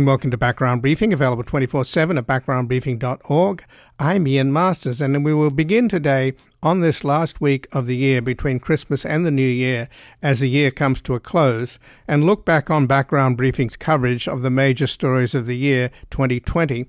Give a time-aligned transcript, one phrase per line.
[0.00, 3.64] and welcome to Background Briefing, available 24 7 at backgroundbriefing.org.
[3.98, 8.22] I'm Ian Masters, and we will begin today on this last week of the year
[8.22, 9.90] between Christmas and the New Year
[10.22, 11.78] as the year comes to a close
[12.08, 16.86] and look back on Background Briefing's coverage of the major stories of the year 2020.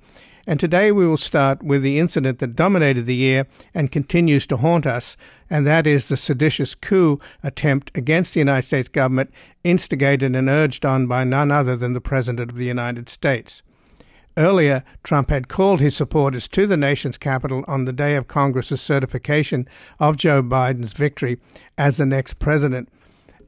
[0.52, 4.58] And today we will start with the incident that dominated the year and continues to
[4.58, 5.16] haunt us,
[5.50, 9.32] and that is the seditious coup attempt against the United States government,
[9.64, 13.62] instigated and urged on by none other than the President of the United States.
[14.36, 18.82] Earlier, Trump had called his supporters to the nation's capital on the day of Congress's
[18.82, 19.70] certification
[20.02, 21.40] of Joe Biden's victory
[21.78, 22.90] as the next president,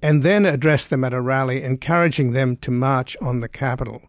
[0.02, 4.03] and then addressed them at a rally, encouraging them to march on the Capitol.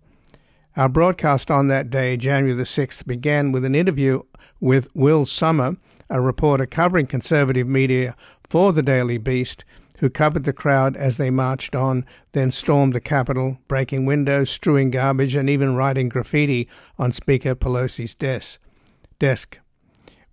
[0.77, 4.23] Our broadcast on that day, January the 6th, began with an interview
[4.59, 5.77] with Will Sommer,
[6.10, 8.16] a reporter covering conservative media
[8.49, 9.65] for the Daily Beast,
[9.99, 14.90] who covered the crowd as they marched on, then stormed the Capitol, breaking windows, strewing
[14.90, 16.68] garbage, and even writing graffiti
[16.99, 18.59] on Speaker Pelosi's desk.
[19.21, 19.60] desk.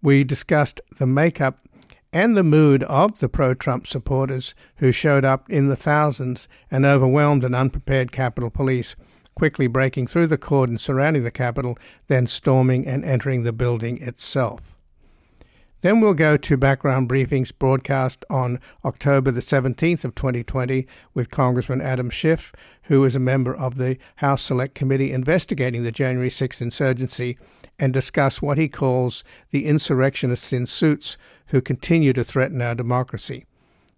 [0.01, 1.67] We discussed the makeup
[2.11, 6.83] and the mood of the pro Trump supporters who showed up in the thousands and
[6.83, 8.95] overwhelmed an unprepared Capitol Police,
[9.35, 14.75] quickly breaking through the cordon surrounding the Capitol, then storming and entering the building itself.
[15.81, 21.81] Then we'll go to background briefings broadcast on October the 17th of 2020 with Congressman
[21.81, 26.61] Adam Schiff, who is a member of the House Select Committee investigating the January 6th
[26.61, 27.37] insurgency,
[27.79, 33.45] and discuss what he calls the insurrectionists in suits who continue to threaten our democracy.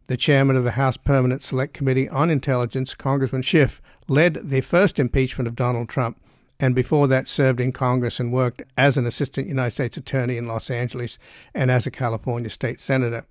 [0.07, 4.99] The chairman of the House Permanent Select Committee on Intelligence, Congressman Schiff, led the first
[4.99, 6.17] impeachment of Donald Trump
[6.59, 10.47] and before that served in Congress and worked as an assistant United States attorney in
[10.47, 11.17] Los Angeles
[11.53, 13.25] and as a California state senator.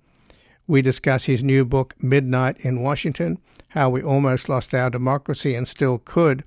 [0.66, 3.38] We discuss his new book, Midnight in Washington
[3.68, 6.44] How We Almost Lost Our Democracy and Still Could,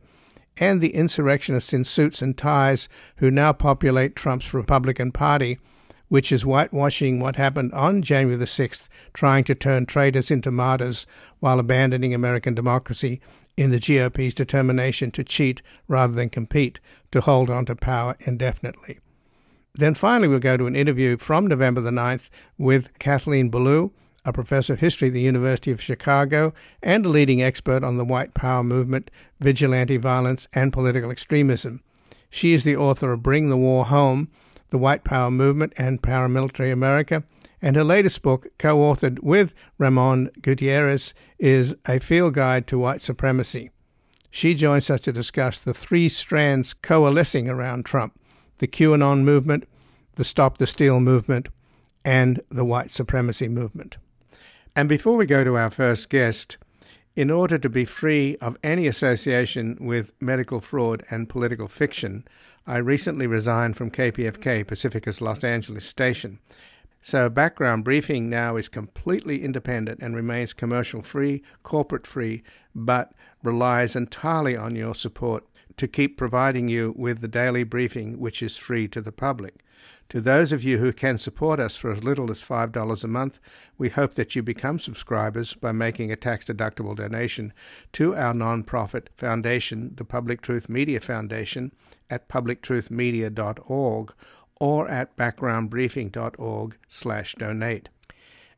[0.57, 2.87] and the insurrectionists in suits and ties
[3.17, 5.57] who now populate Trump's Republican Party,
[6.07, 11.05] which is whitewashing what happened on January the 6th, trying to turn traitors into martyrs
[11.39, 13.19] while abandoning American democracy
[13.57, 16.79] in the GOP's determination to cheat rather than compete
[17.11, 18.99] to hold on to power indefinitely.
[19.73, 23.91] Then finally, we'll go to an interview from November the 9th with Kathleen Belew,
[24.23, 28.05] a professor of history at the University of Chicago and a leading expert on the
[28.05, 31.81] white power movement, vigilante violence, and political extremism.
[32.29, 34.29] She is the author of Bring the War Home,
[34.69, 37.23] the White Power Movement and Paramilitary America,
[37.65, 43.01] and her latest book, co authored with Ramon Gutierrez, is A Field Guide to White
[43.01, 43.71] Supremacy.
[44.29, 48.19] She joins us to discuss the three strands coalescing around Trump
[48.59, 49.67] the QAnon movement,
[50.13, 51.49] the Stop the Steal movement,
[52.05, 53.97] and the white supremacy movement.
[54.75, 56.57] And before we go to our first guest,
[57.15, 62.27] in order to be free of any association with medical fraud and political fiction,
[62.67, 66.39] I recently resigned from KPFK, Pacifica's Los Angeles station,
[67.07, 72.41] so, background briefing now is completely independent and remains commercial free, corporate free,
[72.73, 73.11] but
[73.43, 75.43] relies entirely on your support
[75.77, 79.63] to keep providing you with the daily briefing, which is free to the public.
[80.09, 83.39] To those of you who can support us for as little as $5 a month,
[83.77, 87.53] we hope that you become subscribers by making a tax deductible donation
[87.93, 91.71] to our nonprofit foundation, the Public Truth Media Foundation,
[92.09, 94.13] at publictruthmedia.org
[94.59, 97.89] or at backgroundbriefing.org/donate.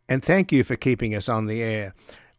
[0.10, 1.94] And thank you for keeping us on the air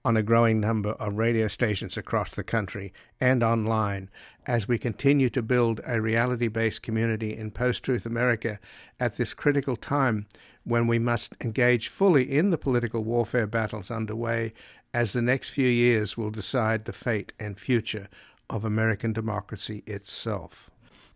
[0.05, 4.09] on a growing number of radio stations across the country and online
[4.47, 8.59] as we continue to build a reality based community in post truth America
[8.99, 10.27] at this critical time
[10.65, 14.53] when we must engage fully in the political warfare battles underway
[14.95, 18.09] as the next few years will decide the fate and future
[18.49, 20.71] of American democracy itself.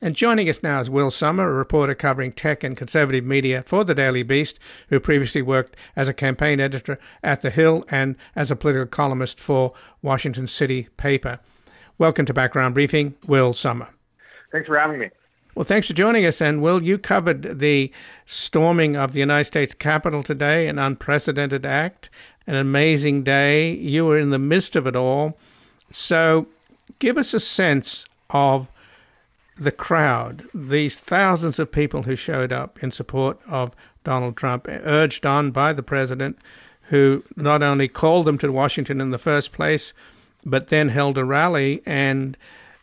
[0.04, 3.84] And joining us now is Will Sommer, a reporter covering tech and conservative media for
[3.84, 8.50] the Daily Beast, who previously worked as a campaign editor at The Hill and as
[8.50, 11.38] a political columnist for Washington City Paper.
[11.98, 13.90] Welcome to Background Briefing, Will Sommer.
[14.50, 15.10] Thanks for having me.
[15.54, 16.40] Well, thanks for joining us.
[16.40, 17.92] And Will, you covered the
[18.26, 22.10] storming of the United States Capitol today, an unprecedented act,
[22.48, 23.72] an amazing day.
[23.72, 25.38] You were in the midst of it all.
[25.92, 26.48] So,
[26.98, 28.68] give us a sense of
[29.56, 35.26] the crowd, these thousands of people who showed up in support of Donald Trump, urged
[35.26, 36.38] on by the president,
[36.84, 39.92] who not only called them to Washington in the first place,
[40.44, 42.36] but then held a rally and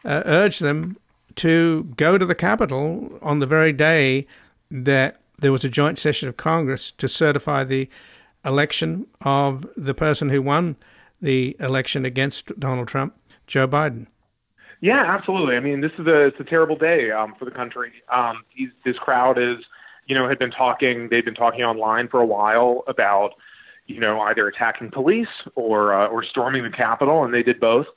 [0.05, 0.97] uh, urged them
[1.35, 4.25] to go to the Capitol on the very day
[4.71, 7.89] that there was a joint session of Congress to certify the
[8.45, 10.75] election of the person who won
[11.21, 13.13] the election against Donald Trump,
[13.47, 14.07] Joe Biden.
[14.81, 15.57] Yeah, absolutely.
[15.57, 17.91] I mean, this is a it's a terrible day um, for the country.
[18.09, 19.57] Um, these, this crowd is,
[20.05, 21.09] you know, had been talking.
[21.09, 23.33] They've been talking online for a while about,
[23.87, 27.87] you know, either attacking police or uh, or storming the Capitol, and they did both.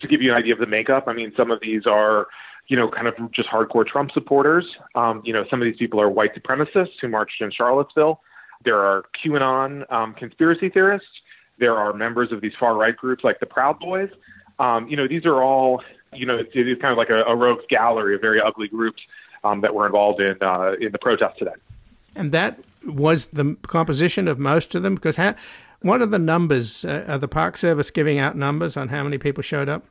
[0.00, 2.26] To give you an idea of the makeup, I mean, some of these are,
[2.66, 4.66] you know, kind of just hardcore Trump supporters.
[4.96, 8.20] Um, you know, some of these people are white supremacists who marched in Charlottesville.
[8.64, 11.08] There are QAnon um, conspiracy theorists.
[11.58, 14.10] There are members of these far right groups like the Proud Boys.
[14.58, 15.82] Um, you know, these are all
[16.14, 19.02] you know, it is kind of like a, a rogues gallery of very ugly groups
[19.44, 21.54] um, that were involved in uh, in the protest today.
[22.16, 25.34] And that was the composition of most of them, because how,
[25.82, 26.84] what are the numbers?
[26.84, 29.84] Uh, are the Park Service giving out numbers on how many people showed up?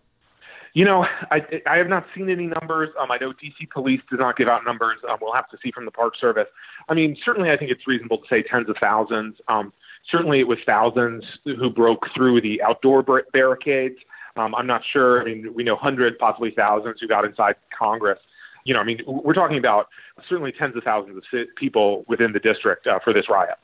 [0.74, 2.90] You know, I, I have not seen any numbers.
[3.00, 4.98] Um, I know DC Police does not give out numbers.
[5.08, 6.48] Um, we'll have to see from the Park Service.
[6.90, 9.36] I mean, certainly, I think it's reasonable to say tens of thousands.
[9.48, 9.72] Um,
[10.10, 13.98] certainly, it was thousands who broke through the outdoor bar- barricades.
[14.36, 15.22] Um, I'm not sure.
[15.22, 18.20] I mean, we know hundreds, possibly thousands who got inside Congress.
[18.66, 19.90] You know, I mean, we're talking about
[20.28, 21.24] certainly tens of thousands of
[21.56, 23.58] people within the district uh, for this riot.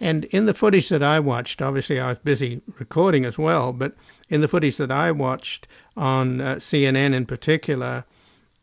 [0.00, 3.94] And in the footage that I watched, obviously I was busy recording as well, but
[4.28, 8.04] in the footage that I watched on uh, CNN in particular,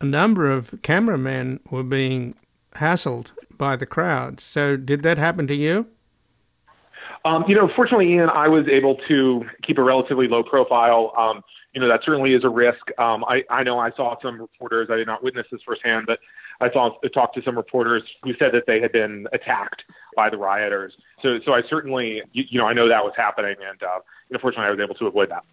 [0.00, 2.34] a number of cameramen were being
[2.74, 4.40] hassled by the crowd.
[4.40, 5.86] So, did that happen to you?
[7.24, 11.12] Um, you know, fortunately, Ian, I was able to keep a relatively low profile.
[11.16, 11.42] Um,
[11.72, 12.90] you know, that certainly is a risk.
[12.98, 16.18] Um, I, I know I saw some reporters, I did not witness this firsthand, but
[16.60, 19.84] I saw talked to some reporters who said that they had been attacked
[20.14, 20.94] by the rioters.
[21.22, 23.98] So, so I certainly, you, you know, I know that was happening, and uh,
[24.28, 25.44] you know, fortunately, I was able to avoid that.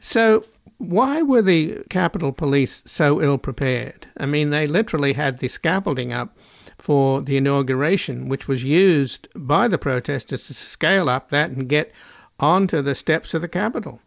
[0.00, 0.44] So,
[0.78, 4.06] why were the Capitol Police so ill prepared?
[4.16, 6.36] I mean, they literally had the scaffolding up
[6.78, 11.92] for the inauguration, which was used by the protesters to scale up that and get
[12.38, 14.00] onto the steps of the Capitol.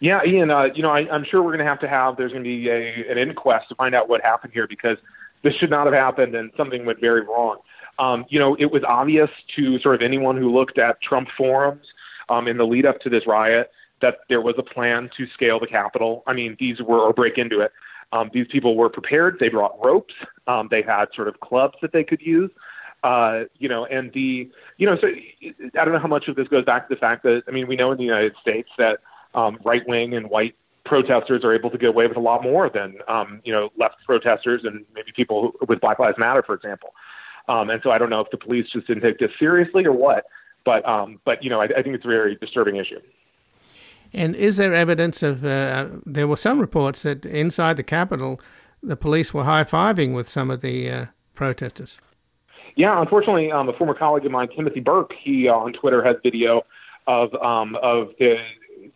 [0.00, 2.32] Yeah, Ian, uh, you know, I, am sure we're going to have to have, there's
[2.32, 4.96] going to be a, an inquest to find out what happened here because
[5.42, 7.58] this should not have happened and something went very wrong.
[7.98, 11.84] Um, you know, it was obvious to sort of anyone who looked at Trump forums
[12.30, 15.60] um, in the lead up to this riot that there was a plan to scale
[15.60, 16.22] the Capitol.
[16.26, 17.72] I mean, these were, or break into it.
[18.12, 19.38] Um, these people were prepared.
[19.38, 20.14] They brought ropes.
[20.46, 22.50] Um, they had sort of clubs that they could use.
[23.02, 26.48] Uh, you know, and the, you know, so I don't know how much of this
[26.48, 28.98] goes back to the fact that, I mean, we know in the United States that
[29.34, 30.54] um, right wing and white
[30.84, 33.96] protesters are able to get away with a lot more than, um, you know, left
[34.04, 36.94] protesters and maybe people with Black Lives Matter, for example.
[37.48, 39.92] Um, and so I don't know if the police just didn't take this seriously or
[39.92, 40.26] what,
[40.64, 43.00] but, um, but you know, I, I think it's a very disturbing issue.
[44.12, 45.44] And is there evidence of?
[45.44, 48.40] Uh, there were some reports that inside the Capitol,
[48.82, 52.00] the police were high fiving with some of the uh, protesters.
[52.76, 56.16] Yeah, unfortunately, um, a former colleague of mine, Timothy Burke, he uh, on Twitter has
[56.22, 56.64] video
[57.06, 58.38] of um, of the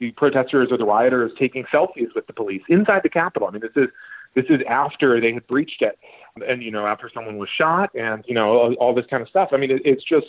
[0.00, 3.48] the protesters or the rioters taking selfies with the police inside the Capitol.
[3.48, 3.88] I mean, this is
[4.34, 5.98] this is after they had breached it,
[6.46, 9.28] and you know, after someone was shot, and you know, all, all this kind of
[9.28, 9.50] stuff.
[9.52, 10.26] I mean, it, it's just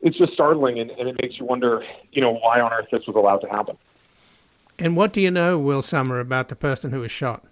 [0.00, 3.06] it's just startling, and, and it makes you wonder, you know, why on earth this
[3.06, 3.76] was allowed to happen.
[4.78, 7.44] And what do you know, Will Sommer, about the person who was shot?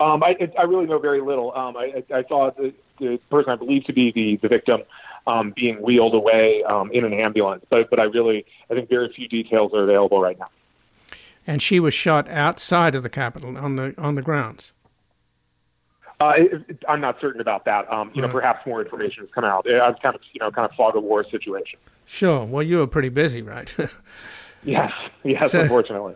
[0.00, 1.54] Um, I, I really know very little.
[1.56, 4.82] Um, I, I saw the, the person I believe to be the, the victim
[5.26, 9.12] um, being wheeled away um, in an ambulance, but, but I really, I think very
[9.12, 10.48] few details are available right now.
[11.46, 14.72] And she was shot outside of the Capitol on the on the grounds.
[16.20, 17.90] Uh, it, it, I'm not certain about that.
[17.90, 19.64] Um, you know, perhaps more information has come out.
[19.66, 21.78] It's kind of, you know, kind of fog of war situation.
[22.04, 22.44] Sure.
[22.44, 23.74] Well, you were pretty busy, right?
[24.62, 24.92] Yes,
[25.24, 26.14] yes, so, unfortunately.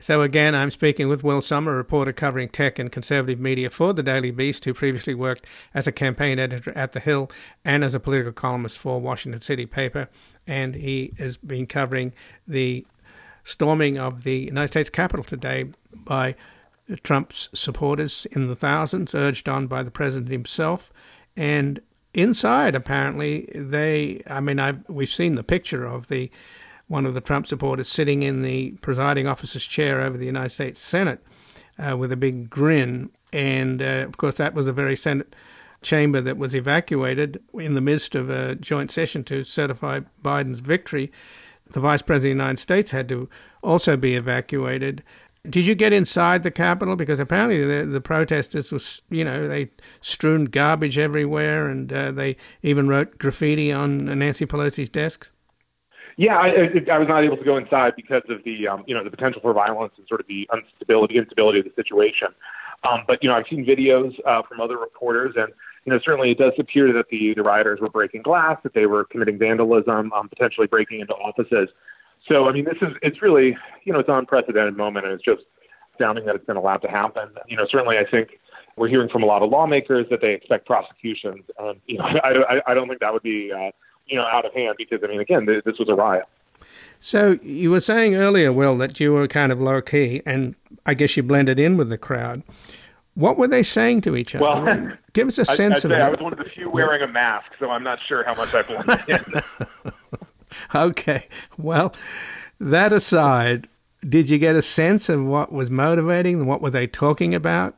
[0.00, 3.92] So again, I'm speaking with Will Sommer, a reporter covering tech and conservative media for
[3.92, 7.30] the Daily Beast, who previously worked as a campaign editor at The Hill
[7.64, 10.08] and as a political columnist for Washington City paper,
[10.46, 12.12] and he has been covering
[12.46, 12.86] the
[13.44, 15.70] storming of the United States Capitol today
[16.04, 16.34] by
[17.02, 20.92] Trump's supporters in the thousands, urged on by the president himself,
[21.36, 21.80] and
[22.14, 24.22] inside apparently they.
[24.26, 26.30] I mean, I've, we've seen the picture of the
[26.88, 30.78] one of the Trump supporters sitting in the presiding officer's chair over the United States
[30.78, 31.24] Senate
[31.78, 33.10] uh, with a big grin.
[33.32, 35.34] And uh, of course, that was a very Senate
[35.80, 41.10] chamber that was evacuated in the midst of a joint session to certify Biden's victory.
[41.70, 43.28] The vice president of the United States had to
[43.62, 45.02] also be evacuated.
[45.48, 46.94] Did you get inside the Capitol?
[46.94, 49.70] Because apparently the, the protesters was, you know, they
[50.00, 55.30] strewn garbage everywhere, and uh, they even wrote graffiti on Nancy Pelosi's desk.
[56.16, 56.48] Yeah, I,
[56.92, 59.40] I was not able to go inside because of the um, you know the potential
[59.40, 62.28] for violence and sort of the instability instability of the situation.
[62.84, 65.52] Um, but you know, I've seen videos uh, from other reporters, and
[65.84, 68.86] you know, certainly it does appear that the the rioters were breaking glass, that they
[68.86, 71.68] were committing vandalism, um, potentially breaking into offices.
[72.28, 75.24] So, I mean, this is it's really you know it's an unprecedented moment, and it's
[75.24, 75.42] just
[75.92, 77.28] astounding that it's been allowed to happen.
[77.48, 78.38] You know, certainly I think
[78.76, 81.44] we're hearing from a lot of lawmakers that they expect prosecutions.
[81.58, 83.70] And, you know, I, I don't think that would be, uh,
[84.06, 86.24] you know, out of hand because, I mean, again, this was a riot.
[87.00, 90.54] So you were saying earlier, Will, that you were kind of low key, and
[90.86, 92.42] I guess you blended in with the crowd.
[93.14, 94.44] What were they saying to each other?
[94.44, 96.00] Well, give us a sense I'd of it.
[96.00, 98.54] I was one of the few wearing a mask, so I'm not sure how much
[98.54, 99.66] I blended in.
[100.74, 101.28] okay.
[101.58, 101.94] Well,
[102.60, 103.68] that aside,
[104.08, 106.48] did you get a sense of what was motivating them?
[106.48, 107.74] What were they talking about?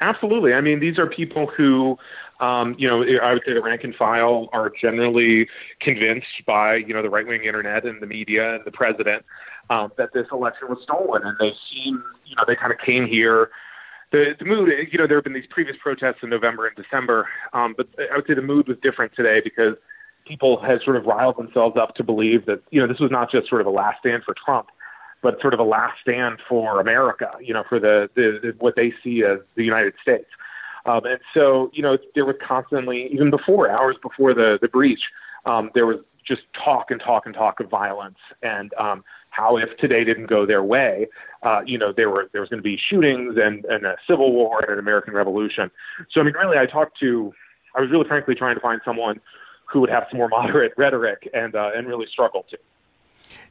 [0.00, 0.54] Absolutely.
[0.54, 1.98] I mean, these are people who,
[2.40, 5.48] um, you know, I would say the rank and file are generally
[5.80, 9.24] convinced by, you know, the right wing internet and the media and the president
[9.70, 11.22] um, that this election was stolen.
[11.24, 13.50] And they seem, you know, they kind of came here.
[14.12, 17.28] The, the mood, you know, there have been these previous protests in November and December,
[17.52, 19.74] um, but I would say the mood was different today because
[20.28, 23.30] people had sort of riled themselves up to believe that, you know, this was not
[23.30, 24.68] just sort of a last stand for Trump
[25.22, 28.92] but sort of a last stand for America, you know, for the, the what they
[29.02, 30.28] see as the United States.
[30.86, 35.10] Um, and so, you know, there was constantly, even before hours before the the breach,
[35.44, 39.76] um, there was just talk and talk and talk of violence and um, how if
[39.78, 41.06] today didn't go their way,
[41.42, 44.32] uh, you know, there were there was going to be shootings and, and a civil
[44.32, 45.70] war and an American Revolution.
[46.10, 47.32] So I mean, really, I talked to,
[47.74, 49.20] I was really frankly trying to find someone
[49.70, 52.58] who would have some more moderate rhetoric and uh, and really struggle to.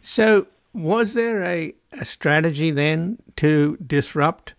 [0.02, 4.54] So was there a, a strategy then to disrupt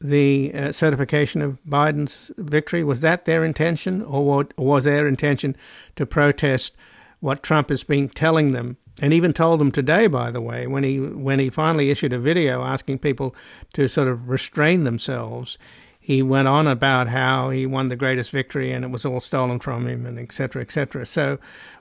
[0.00, 2.84] the uh, certification of Biden's victory?
[2.84, 5.56] Was that their intention, or was their intention
[5.96, 6.74] to protest
[7.20, 10.84] what Trump has been telling them, and even told them today, by the way, when
[10.84, 13.34] he when he finally issued a video asking people
[13.72, 15.58] to sort of restrain themselves?
[16.04, 19.58] He went on about how he won the greatest victory and it was all stolen
[19.58, 21.06] from him, and et cetera, et cetera.
[21.06, 21.38] So,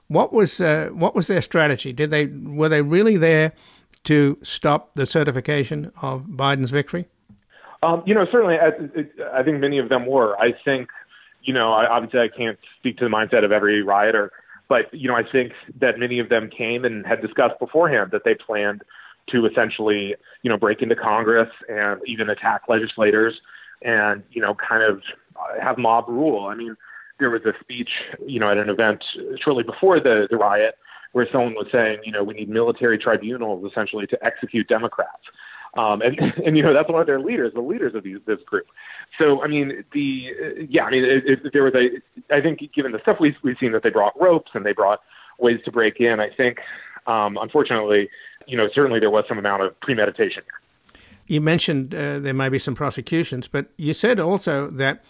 [0.08, 1.92] what was uh, what was their strategy?
[1.92, 3.51] Did they were they really there
[4.06, 7.06] to stop the certification of Biden's victory?
[7.84, 8.72] Um, you know, certainly, I,
[9.38, 10.39] I think many of them were.
[10.39, 10.88] I think,
[11.42, 14.32] you know, I, obviously I can't speak to the mindset of every rioter,
[14.70, 15.51] but you know, I think
[15.82, 18.84] that many of them came and had discussed beforehand that they planned
[19.32, 23.42] to essentially, you know, break into Congress and even attack legislators
[23.83, 25.01] and you know, kind of
[25.61, 26.47] have mob rule.
[26.47, 26.75] I mean
[27.19, 27.89] there was a speech,
[28.25, 29.05] you know, at an event
[29.39, 30.77] shortly before the, the riot
[31.13, 35.23] where someone was saying, you know, we need military tribunals essentially to execute Democrats.
[35.75, 38.41] Um, and, and, you know, that's one of their leaders, the leaders of these, this
[38.45, 38.67] group.
[39.17, 42.01] So, I mean, the, yeah, I mean, it, it, there was a,
[42.33, 45.01] I think given the stuff we've, we've seen that they brought ropes and they brought
[45.39, 46.59] ways to break in, I think,
[47.05, 48.09] um, unfortunately,
[48.47, 50.43] you know, certainly there was some amount of premeditation.
[51.27, 55.03] You mentioned uh, there may be some prosecutions, but you said also that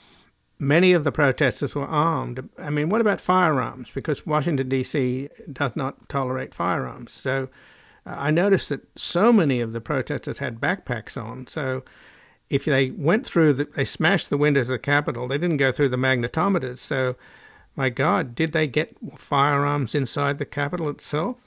[0.63, 2.47] Many of the protesters were armed.
[2.57, 3.91] I mean, what about firearms?
[3.91, 5.27] Because Washington, D.C.
[5.51, 7.11] does not tolerate firearms.
[7.11, 7.49] So
[8.05, 11.47] uh, I noticed that so many of the protesters had backpacks on.
[11.47, 11.83] So
[12.49, 15.71] if they went through, the, they smashed the windows of the Capitol, they didn't go
[15.71, 16.77] through the magnetometers.
[16.77, 17.15] So,
[17.75, 21.37] my God, did they get firearms inside the Capitol itself?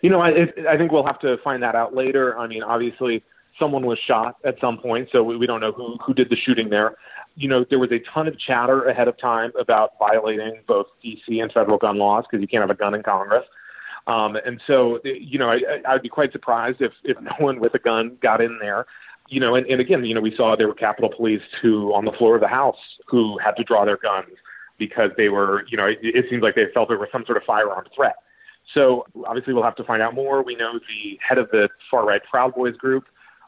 [0.00, 2.38] You know, I, I think we'll have to find that out later.
[2.38, 3.22] I mean, obviously,
[3.58, 6.36] someone was shot at some point, so we, we don't know who, who did the
[6.36, 6.96] shooting there
[7.36, 11.42] you know, there was a ton of chatter ahead of time about violating both DC
[11.42, 13.44] and federal gun laws because you can't have a gun in Congress.
[14.06, 17.74] Um, and so, you know, I, I'd be quite surprised if, if no one with
[17.74, 18.86] a gun got in there.
[19.28, 22.04] You know, and, and again, you know, we saw there were Capitol Police who, on
[22.04, 24.28] the floor of the House, who had to draw their guns
[24.76, 27.38] because they were, you know, it, it seems like they felt there was some sort
[27.38, 28.16] of firearm threat.
[28.74, 30.42] So obviously, we'll have to find out more.
[30.42, 33.04] We know the head of the far right Proud Boys group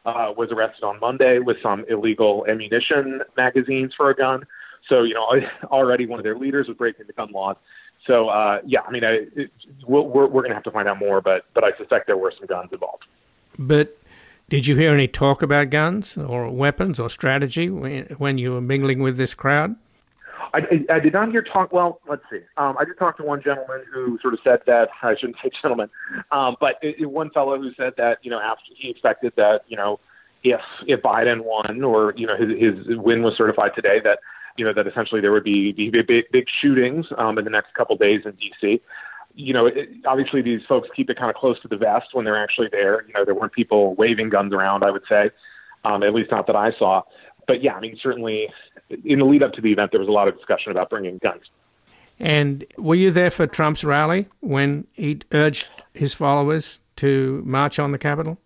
[0.07, 4.47] uh, was arrested on Monday with some illegal ammunition magazines for a gun.
[4.89, 5.29] So, you know,
[5.65, 7.57] already one of their leaders was breaking the gun laws.
[8.07, 9.51] So, uh, yeah, I mean, I, it,
[9.85, 12.33] we're, we're going to have to find out more, but, but I suspect there were
[12.39, 13.05] some guns involved.
[13.59, 13.99] But
[14.49, 18.61] did you hear any talk about guns or weapons or strategy when, when you were
[18.61, 19.75] mingling with this crowd?
[20.55, 21.73] I, I, did not hear talk.
[21.73, 22.41] Well, let's see.
[22.57, 25.51] Um, I did talk to one gentleman who sort of said that I shouldn't say
[25.51, 25.91] gentleman,
[26.31, 29.65] um, but it, it, one fellow who said that you know after he expected that
[29.69, 30.01] you know
[30.45, 34.21] if if Biden won or you know his, his win was certified today that
[34.57, 37.75] you know that essentially there would be, be big big shootings um, in the next
[37.75, 38.81] couple days in D.C.
[39.35, 42.25] You know, it, obviously these folks keep it kind of close to the vest when
[42.25, 43.05] they're actually there.
[43.07, 44.83] You know, there weren't people waving guns around.
[44.83, 45.31] I would say,
[45.85, 47.03] um, at least not that I saw.
[47.47, 48.51] But yeah, I mean, certainly
[49.05, 51.19] in the lead up to the event, there was a lot of discussion about bringing
[51.19, 51.43] guns.
[52.19, 57.93] And were you there for Trump's rally when he urged his followers to march on
[57.93, 58.39] the Capitol?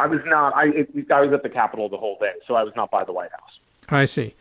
[0.00, 0.54] I was not.
[0.54, 3.04] I it, I was at the Capitol the whole day, so I was not by
[3.04, 3.58] the White House.
[3.88, 4.34] I see.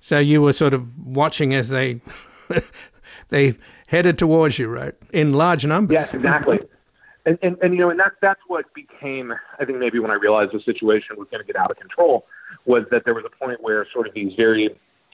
[0.00, 2.00] So you were sort of watching as they
[3.28, 3.54] they
[3.86, 4.94] headed towards you, right?
[5.12, 5.94] In large numbers.
[5.94, 6.58] Yes, exactly.
[7.24, 9.32] And, and, and you know, and that's that's what became.
[9.58, 12.26] I think maybe when I realized the situation was going to get out of control,
[12.70, 14.70] was that there was a point where sort of these very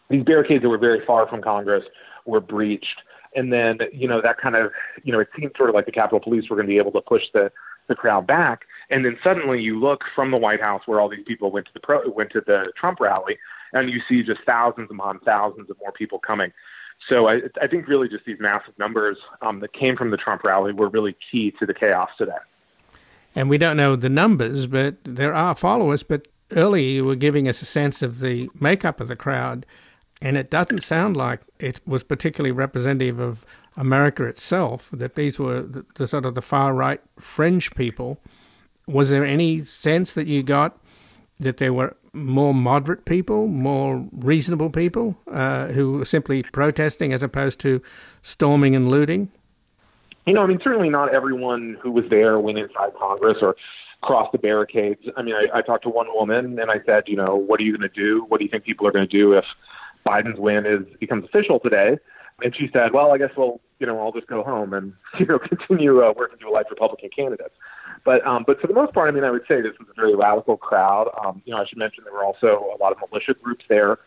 [0.08, 1.84] these barricades that were very far from Congress
[2.26, 3.02] were breached,
[3.34, 4.70] and then you know that kind of
[5.02, 6.92] you know it seemed sort of like the Capitol Police were going to be able
[6.92, 7.50] to push the
[7.88, 11.24] the crowd back, and then suddenly you look from the White House where all these
[11.26, 13.38] people went to the pro, went to the Trump rally,
[13.72, 16.52] and you see just thousands upon thousands of more people coming.
[17.08, 20.42] So I, I think really just these massive numbers um, that came from the Trump
[20.44, 22.32] rally were really key to the chaos today.
[23.34, 26.02] And we don't know the numbers, but there are followers.
[26.02, 29.66] But earlier you were giving us a sense of the makeup of the crowd,
[30.22, 33.44] and it doesn't sound like it was particularly representative of
[33.76, 34.88] America itself.
[34.92, 38.18] That these were the, the sort of the far right fringe people.
[38.86, 40.78] Was there any sense that you got
[41.40, 47.22] that there were more moderate people, more reasonable people uh, who were simply protesting as
[47.22, 47.82] opposed to
[48.22, 49.30] storming and looting?
[50.26, 53.54] You know, I mean, certainly not everyone who was there went inside Congress or
[54.02, 55.00] crossed the barricades.
[55.16, 57.64] I mean, I, I talked to one woman and I said, you know, what are
[57.64, 58.24] you going to do?
[58.28, 59.44] What do you think people are going to do if
[60.06, 61.98] Biden's win is becomes official today?
[62.42, 65.26] And she said, well, I guess we'll, you know, I'll just go home and you
[65.26, 67.54] know continue uh, working to elect Republican candidates.
[68.04, 69.94] But um, but for the most part, I mean, I would say this was a
[69.94, 71.10] very radical crowd.
[71.24, 73.98] Um, you know, I should mention there were also a lot of militia groups there,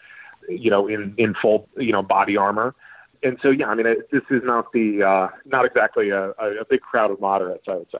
[0.47, 2.75] you know, in in full you know body armor.
[3.21, 6.63] And so, yeah, I mean, it, this is not the uh, not exactly a, a
[6.69, 7.97] big crowd of moderates, I would say.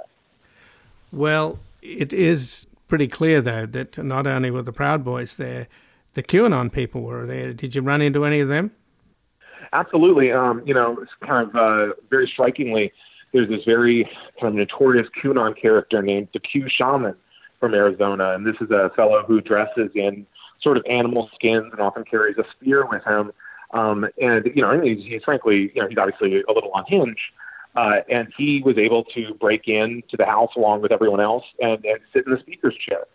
[1.12, 5.68] Well, it is pretty clear though that not only were the Proud Boys there,
[6.14, 7.54] the QAnon people were there.
[7.54, 8.72] Did you run into any of them?
[9.72, 10.32] Absolutely.
[10.32, 12.92] Um, you know, it's kind of uh, very strikingly
[13.32, 14.06] there's this very
[14.40, 17.16] kind of notorious QAnon character named the Q Shaman
[17.60, 20.26] from Arizona, and this is a fellow who dresses in
[20.62, 23.32] sort of animal skins and often carries a spear with him.
[23.72, 27.22] Um, and you know, he's, he's frankly, you know, he's obviously a little unhinged.
[27.76, 31.86] Uh, and he was able to break into the house along with everyone else and,
[31.86, 33.06] and sit in the speaker's chair.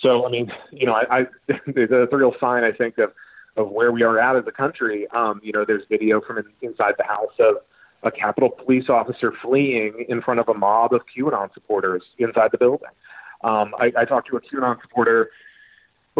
[0.00, 1.26] So, I mean, you know, I, I
[1.66, 3.12] there's a real sign, I think, of
[3.56, 5.08] of where we are at as a country.
[5.10, 7.56] Um, you know, there's video from in, inside the house of
[8.02, 12.58] a Capitol police officer fleeing in front of a mob of QAnon supporters inside the
[12.58, 12.88] building.
[13.42, 15.30] Um, I, I talked to a QAnon supporter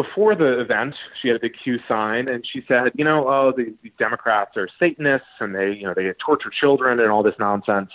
[0.01, 0.95] before the event.
[1.19, 4.57] She had a big Q sign, and she said, "You know, oh, the, the Democrats
[4.57, 7.91] are Satanists, and they, you know, they torture children and all this nonsense."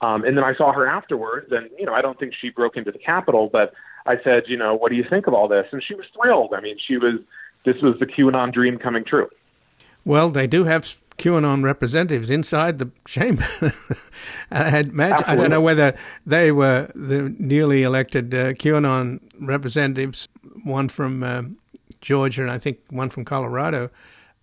[0.00, 2.76] Um, and then I saw her afterwards, and you know, I don't think she broke
[2.76, 3.72] into the Capitol, but
[4.06, 6.54] I said, "You know, what do you think of all this?" And she was thrilled.
[6.54, 7.14] I mean, she was.
[7.64, 9.28] This was the QAnon dream coming true.
[10.08, 10.84] Well, they do have
[11.18, 13.46] QAnon representatives inside the chamber.
[14.50, 15.94] I, imagine, I don't know whether
[16.24, 20.28] they were the newly elected uh, QAnon representatives,
[20.64, 21.42] one from uh,
[22.00, 23.90] Georgia and I think one from Colorado,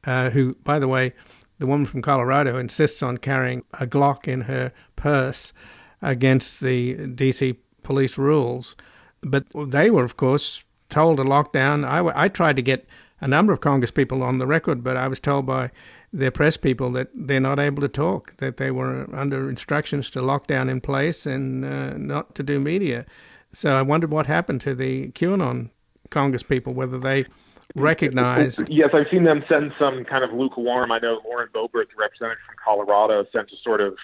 [0.03, 1.13] uh, who, by the way,
[1.57, 5.51] the woman from Colorado insists on carrying a Glock in her purse
[5.99, 8.75] against the DC police rules.
[9.21, 11.83] But they were, of course, told to lock down.
[11.83, 12.85] I, I tried to get
[13.21, 15.71] a number of Congress people on the record, but I was told by
[16.11, 20.21] their press people that they're not able to talk, that they were under instructions to
[20.21, 23.05] lock down in place and uh, not to do media.
[23.51, 25.69] So I wondered what happened to the QAnon
[26.09, 27.25] Congress people, whether they
[27.73, 28.69] recognized.
[28.69, 30.91] Yes, I've seen them send some kind of lukewarm.
[30.91, 33.97] I know Lauren Boebert, the representative from Colorado, sent a sort of,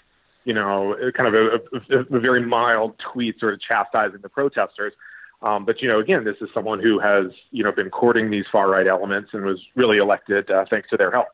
[0.46, 4.94] you know, kind of a, a, a very mild tweet, sort of chastising the protesters.
[5.42, 8.46] Um, but you know, again, this is someone who has you know been courting these
[8.52, 11.28] far right elements and was really elected uh, thanks to their help.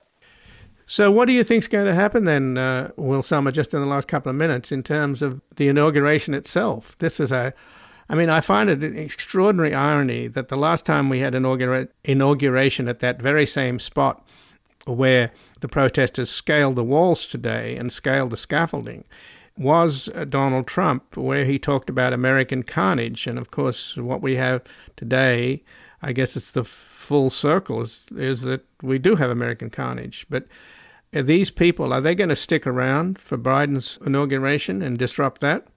[0.90, 3.82] So, what do you think is going to happen then, uh, Will Sommer, just in
[3.82, 6.98] the last couple of minutes, in terms of the inauguration itself?
[7.00, 7.54] This is a,
[8.08, 11.44] I mean, I find it an extraordinary irony that the last time we had an
[11.44, 14.26] inaugura- inauguration at that very same spot
[14.86, 19.04] where the protesters scaled the walls today and scaled the scaffolding
[19.58, 23.28] was Donald Trump, where he talked about American carnage.
[23.28, 24.64] And of course, what we have
[24.96, 25.64] today,
[26.02, 30.26] I guess it's the full circle, is, is that we do have American carnage.
[30.30, 30.48] But
[31.12, 35.68] these people, are they going to stick around for Biden's inauguration and disrupt that?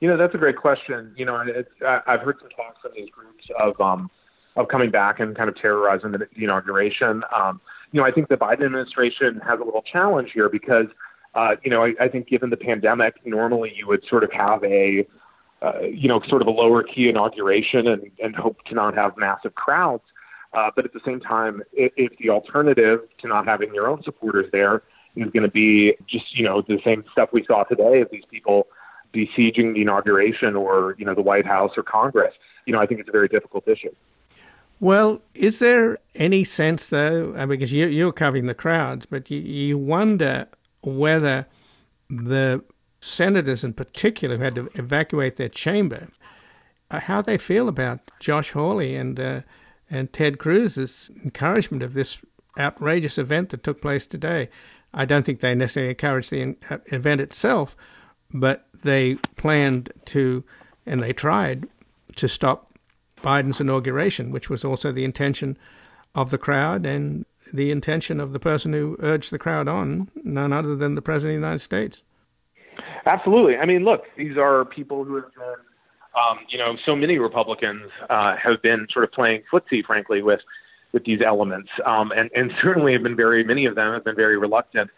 [0.00, 1.14] You know, that's a great question.
[1.16, 4.10] You know, it's, I've heard some talks from these groups of um,
[4.56, 7.22] of coming back and kind of terrorizing the inauguration.
[7.34, 7.60] Um,
[7.92, 10.86] you know, I think the Biden administration has a little challenge here because,
[11.34, 14.62] uh, you know, I, I think given the pandemic, normally you would sort of have
[14.64, 15.06] a,
[15.62, 19.16] uh, you know, sort of a lower key inauguration and, and hope to not have
[19.16, 20.04] massive crowds.
[20.52, 24.02] Uh, but at the same time, if, if the alternative to not having your own
[24.02, 24.82] supporters there
[25.16, 28.24] is going to be just, you know, the same stuff we saw today of these
[28.30, 28.66] people
[29.12, 32.34] besieging the inauguration or, you know, the White House or Congress,
[32.66, 33.94] you know, I think it's a very difficult issue.
[34.80, 39.78] Well, is there any sense, though, because you, you're covering the crowds, but you, you
[39.78, 40.48] wonder
[40.82, 41.46] whether
[42.08, 42.62] the
[43.00, 46.08] senators in particular who had to evacuate their chamber,
[46.90, 49.40] uh, how they feel about Josh Hawley and uh,
[49.90, 52.22] and Ted Cruz's encouragement of this
[52.58, 54.48] outrageous event that took place today.
[54.94, 57.76] I don't think they necessarily encouraged the uh, event itself,
[58.32, 60.44] but they planned to,
[60.86, 61.66] and they tried
[62.16, 62.78] to stop
[63.22, 65.56] Biden's inauguration, which was also the intention
[66.14, 70.52] of the crowd and the intention of the person who urged the crowd on, none
[70.52, 72.04] other than the President of the United States.
[73.06, 73.56] Absolutely.
[73.56, 75.54] I mean, look, these are people who have been,
[76.14, 80.40] um, you know, so many Republicans uh, have been sort of playing footsie, frankly, with
[80.92, 84.16] with these elements, um, and and certainly have been very many of them have been
[84.16, 84.90] very reluctant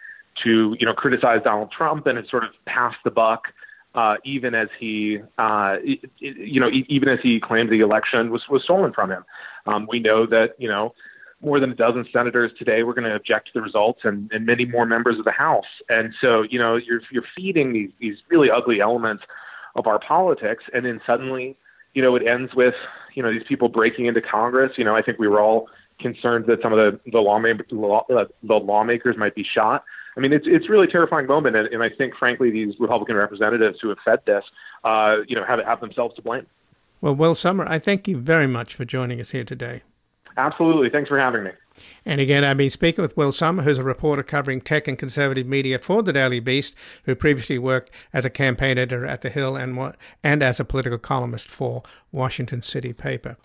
[0.42, 3.52] to you know criticize Donald Trump and have sort of passed the buck.
[3.94, 5.76] Uh, even as he, uh,
[6.18, 9.24] you know, even as he claimed the election was was stolen from him,
[9.66, 10.92] um, we know that you know
[11.44, 14.46] more than a dozen senators today were going to object to the results, and, and
[14.46, 15.66] many more members of the House.
[15.88, 19.24] And so, you know, you're you're feeding these these really ugly elements
[19.76, 21.56] of our politics, and then suddenly,
[21.94, 22.74] you know, it ends with
[23.14, 24.72] you know these people breaking into Congress.
[24.76, 25.68] You know, I think we were all
[26.00, 29.84] concerned that some of the the, lawmakers, law, uh, the lawmakers might be shot.
[30.16, 33.16] I mean, it's it's really a terrifying moment, and, and I think, frankly, these Republican
[33.16, 34.44] representatives who have fed this,
[34.84, 36.46] uh, you know, have have themselves to blame.
[37.00, 39.82] Well, Will Sommer, I thank you very much for joining us here today.
[40.36, 40.90] Absolutely.
[40.90, 41.50] Thanks for having me.
[42.04, 45.46] And again, I've been speaking with Will Sommer, who's a reporter covering tech and conservative
[45.46, 49.56] media for the Daily Beast, who previously worked as a campaign editor at The Hill
[49.56, 53.36] and, and as a political columnist for Washington City Paper.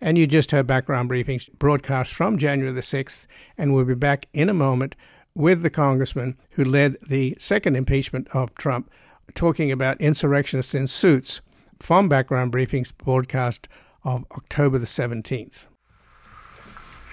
[0.00, 3.26] And you just heard background briefings broadcast from January the 6th,
[3.58, 4.96] and we'll be back in a moment
[5.34, 8.90] with the congressman who led the second impeachment of Trump,
[9.34, 11.40] talking about insurrectionists in suits
[11.78, 13.68] from background briefings broadcast
[14.02, 15.66] of October the 17th.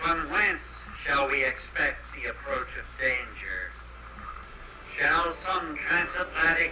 [0.08, 0.63] From whence
[1.04, 3.74] shall we expect the approach of danger?
[4.98, 6.72] Shall some transatlantic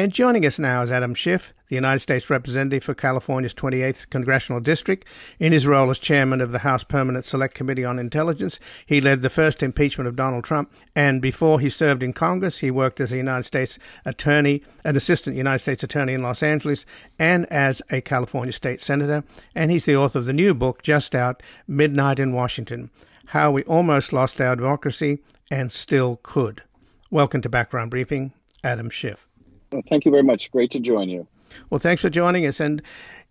[0.00, 4.58] And joining us now is Adam Schiff, the United States Representative for California's 28th Congressional
[4.58, 5.06] District.
[5.38, 9.20] In his role as chairman of the House Permanent Select Committee on Intelligence, he led
[9.20, 10.72] the first impeachment of Donald Trump.
[10.96, 15.36] And before he served in Congress, he worked as a United States attorney, an assistant
[15.36, 16.86] United States attorney in Los Angeles,
[17.18, 19.22] and as a California state senator.
[19.54, 22.88] And he's the author of the new book, just out, Midnight in Washington
[23.26, 25.18] How We Almost Lost Our Democracy
[25.50, 26.62] and Still Could.
[27.10, 28.32] Welcome to Background Briefing,
[28.64, 29.26] Adam Schiff.
[29.72, 30.50] Well, thank you very much.
[30.50, 31.26] Great to join you.
[31.68, 32.60] Well, thanks for joining us.
[32.60, 32.82] And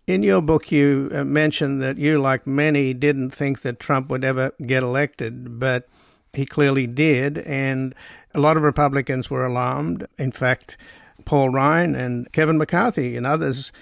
[0.06, 4.24] in your book, you uh, mentioned that you, like many, didn't think that Trump would
[4.24, 5.88] ever get elected, but
[6.32, 7.38] he clearly did.
[7.38, 7.94] And
[8.34, 10.06] a lot of Republicans were alarmed.
[10.18, 10.76] In fact,
[11.24, 13.72] Paul Ryan and Kevin McCarthy and others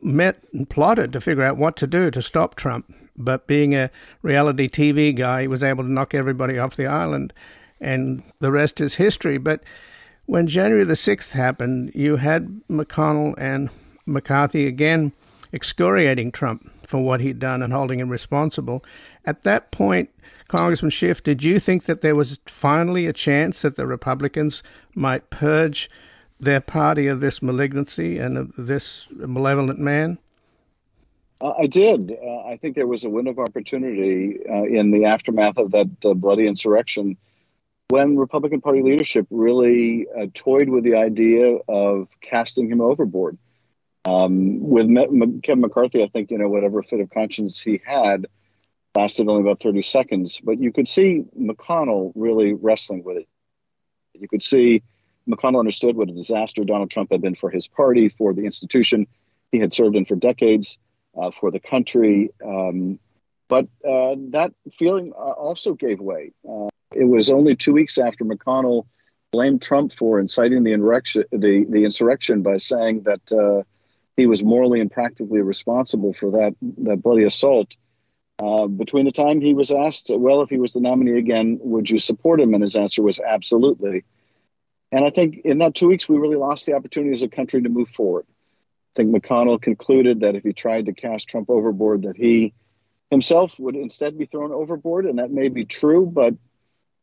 [0.00, 2.92] met and plotted to figure out what to do to stop Trump.
[3.16, 3.90] But being a
[4.22, 7.32] reality TV guy, he was able to knock everybody off the island,
[7.80, 9.38] and the rest is history.
[9.38, 9.62] But
[10.28, 13.70] when January the 6th happened, you had McConnell and
[14.04, 15.12] McCarthy again
[15.54, 18.84] excoriating Trump for what he'd done and holding him responsible.
[19.24, 20.10] At that point,
[20.46, 24.62] Congressman Schiff, did you think that there was finally a chance that the Republicans
[24.94, 25.88] might purge
[26.38, 30.18] their party of this malignancy and of this malevolent man?
[31.40, 32.12] Uh, I did.
[32.12, 35.88] Uh, I think there was a window of opportunity uh, in the aftermath of that
[36.04, 37.16] uh, bloody insurrection
[37.88, 43.38] when Republican Party leadership really uh, toyed with the idea of casting him overboard.
[44.04, 48.26] Um, with Me- Kevin McCarthy, I think you know whatever fit of conscience he had
[48.94, 53.28] lasted only about 30 seconds, but you could see McConnell really wrestling with it.
[54.14, 54.82] You could see
[55.28, 59.06] McConnell understood what a disaster Donald Trump had been for his party, for the institution
[59.52, 60.78] he had served in for decades,
[61.16, 62.30] uh, for the country.
[62.44, 62.98] Um,
[63.48, 66.32] but uh, that feeling uh, also gave way.
[66.94, 68.86] It was only two weeks after McConnell
[69.30, 73.62] blamed Trump for inciting the insurrection, the, the insurrection by saying that uh,
[74.16, 77.76] he was morally and practically responsible for that, that bloody assault.
[78.40, 81.90] Uh, between the time he was asked, well, if he was the nominee again, would
[81.90, 82.54] you support him?
[82.54, 84.04] And his answer was absolutely.
[84.90, 87.60] And I think in that two weeks, we really lost the opportunity as a country
[87.62, 92.02] to move forward, I think McConnell concluded that if he tried to cast Trump overboard,
[92.02, 92.54] that he
[93.10, 96.06] himself would instead be thrown overboard, and that may be true.
[96.06, 96.34] But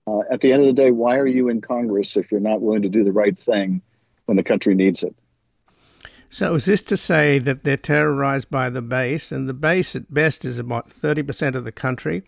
[0.08, 2.62] uh, at the end of the day, why are you in Congress if you're not
[2.62, 3.82] willing to do the right thing
[4.26, 5.16] when the country needs it?
[6.30, 10.14] So is this to say that they're terrorized by the base, and the base at
[10.14, 12.24] best is about 30% of the country?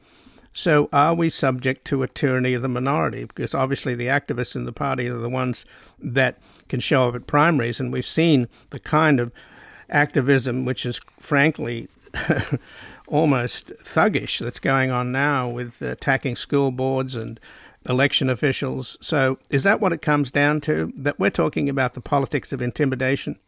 [0.53, 3.25] So are we subject to a tyranny of the minority?
[3.25, 5.65] Because obviously the activists in the party are the ones
[5.99, 9.31] that can show up at primaries, and we've seen the kind of
[9.89, 11.87] activism which is frankly
[13.07, 17.39] almost thuggish that's going on now with attacking school boards and
[17.87, 18.97] election officials.
[19.01, 20.91] So is that what it comes down to?
[20.95, 23.39] That we're talking about the politics of intimidation?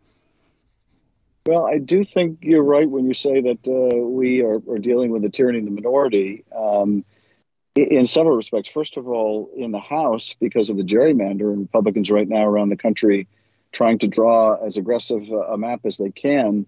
[1.45, 5.09] Well, I do think you're right when you say that uh, we are, are, dealing
[5.11, 6.43] with the tyranny of the minority.
[6.55, 7.05] Um,
[7.75, 8.69] in several respects.
[8.69, 12.69] First of all, in the House, because of the gerrymander, and Republicans right now around
[12.69, 13.27] the country
[13.71, 16.65] trying to draw as aggressive a map as they can.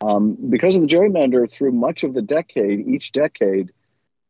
[0.00, 3.72] Um, because of the gerrymander, through much of the decade, each decade,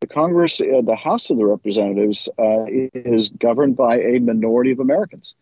[0.07, 4.81] the Congress, uh, the House of the Representatives, uh, is governed by a minority of
[4.81, 5.35] Americans.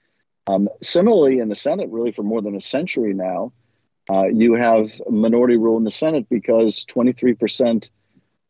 [0.46, 3.52] Um, similarly, in the Senate, really for more than a century now,
[4.08, 7.90] uh, you have minority rule in the Senate because 23%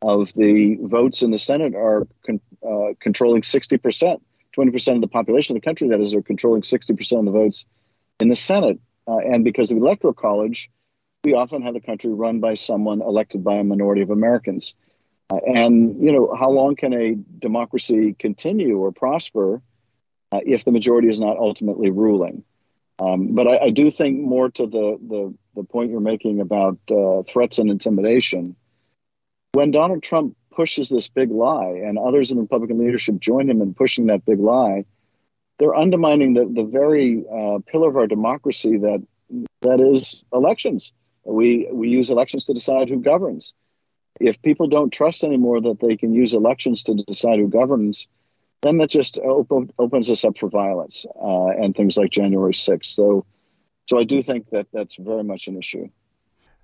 [0.03, 4.21] of the votes in the Senate are con- uh, controlling 60%.
[4.55, 7.65] 20% of the population of the country, that is, are controlling 60% of the votes
[8.19, 8.79] in the Senate.
[9.07, 10.69] Uh, and because of the Electoral College,
[11.23, 14.75] we often have the country run by someone elected by a minority of Americans.
[15.33, 19.61] Uh, and, you know, how long can a democracy continue or prosper
[20.31, 22.43] uh, if the majority is not ultimately ruling?
[22.99, 26.77] Um, but I, I, do think more to the, the, the point you're making about
[26.91, 28.55] uh, threats and intimidation.
[29.53, 33.61] When Donald Trump pushes this big lie and others in the Republican leadership join him
[33.61, 34.85] in pushing that big lie,
[35.57, 39.03] they're undermining the, the very uh, pillar of our democracy that
[39.61, 40.93] that is elections.
[41.25, 43.55] We, we use elections to decide who governs.
[44.23, 48.07] If people don't trust anymore that they can use elections to decide who governs,
[48.61, 52.85] then that just open, opens us up for violence uh, and things like January 6th.
[52.85, 53.25] So,
[53.89, 55.89] so I do think that that's very much an issue.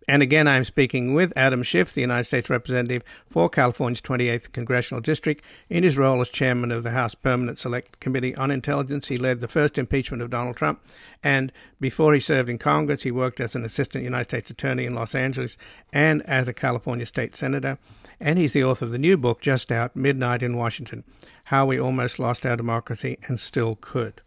[0.09, 5.01] And again, I'm speaking with Adam Schiff, the United States Representative for California's 28th Congressional
[5.01, 5.39] District.
[5.69, 9.39] In his role as chairman of the House Permanent Select Committee on Intelligence, he led
[9.39, 10.81] the first impeachment of Donald Trump.
[11.23, 14.95] And before he served in Congress, he worked as an assistant United States attorney in
[14.95, 15.59] Los Angeles
[15.93, 17.77] and as a California state senator.
[18.19, 21.03] And he's the author of the new book, just out, Midnight in Washington
[21.45, 24.23] How We Almost Lost Our Democracy and Still Could.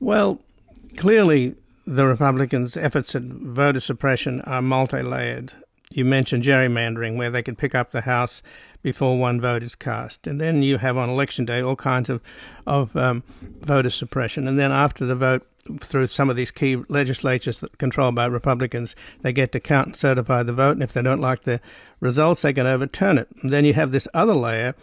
[0.00, 0.40] Well,
[0.96, 1.56] clearly,
[1.86, 5.52] the Republicans' efforts at voter suppression are multi layered.
[5.90, 8.42] You mentioned gerrymandering, where they can pick up the House
[8.82, 10.26] before one vote is cast.
[10.26, 12.20] And then you have on election day all kinds of,
[12.66, 13.22] of um,
[13.60, 14.48] voter suppression.
[14.48, 15.46] And then after the vote,
[15.78, 20.42] through some of these key legislatures controlled by Republicans, they get to count and certify
[20.42, 20.72] the vote.
[20.72, 21.60] And if they don't like the
[22.00, 23.28] results, they can overturn it.
[23.42, 24.74] And then you have this other layer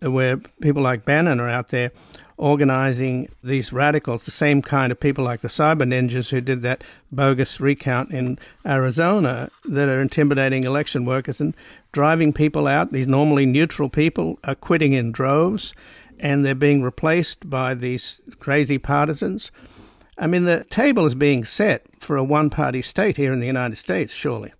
[0.00, 1.92] where people like Bannon are out there
[2.40, 6.82] organizing these radicals, the same kind of people like the cyber ninjas who did that
[7.12, 11.54] bogus recount in Arizona that are intimidating election workers and
[11.92, 12.92] driving people out.
[12.92, 15.74] These normally neutral people are quitting in droves
[16.18, 19.50] and they're being replaced by these crazy partisans.
[20.16, 23.46] I mean, the table is being set for a one party state here in the
[23.46, 24.52] United States, surely.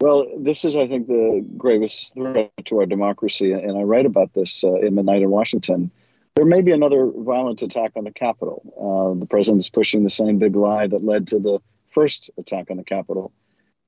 [0.00, 4.34] Well, this is, I think, the gravest threat to our democracy, and I write about
[4.34, 5.90] this uh, in Midnight in Washington.
[6.36, 8.62] There may be another violent attack on the Capitol.
[8.76, 12.76] Uh, the president's pushing the same big lie that led to the first attack on
[12.76, 13.32] the Capitol.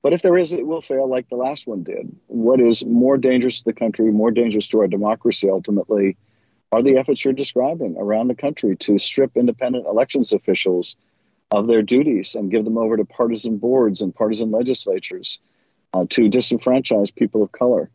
[0.01, 2.15] But if there is, it will fail like the last one did.
[2.27, 6.15] What is more dangerous to the country, more dangerous to our democracy ultimately,
[6.71, 10.95] are the efforts you're describing around the country to strip independent elections officials
[11.51, 15.39] of their duties and give them over to partisan boards and partisan legislatures,
[15.93, 17.89] uh, to disenfranchise people of color.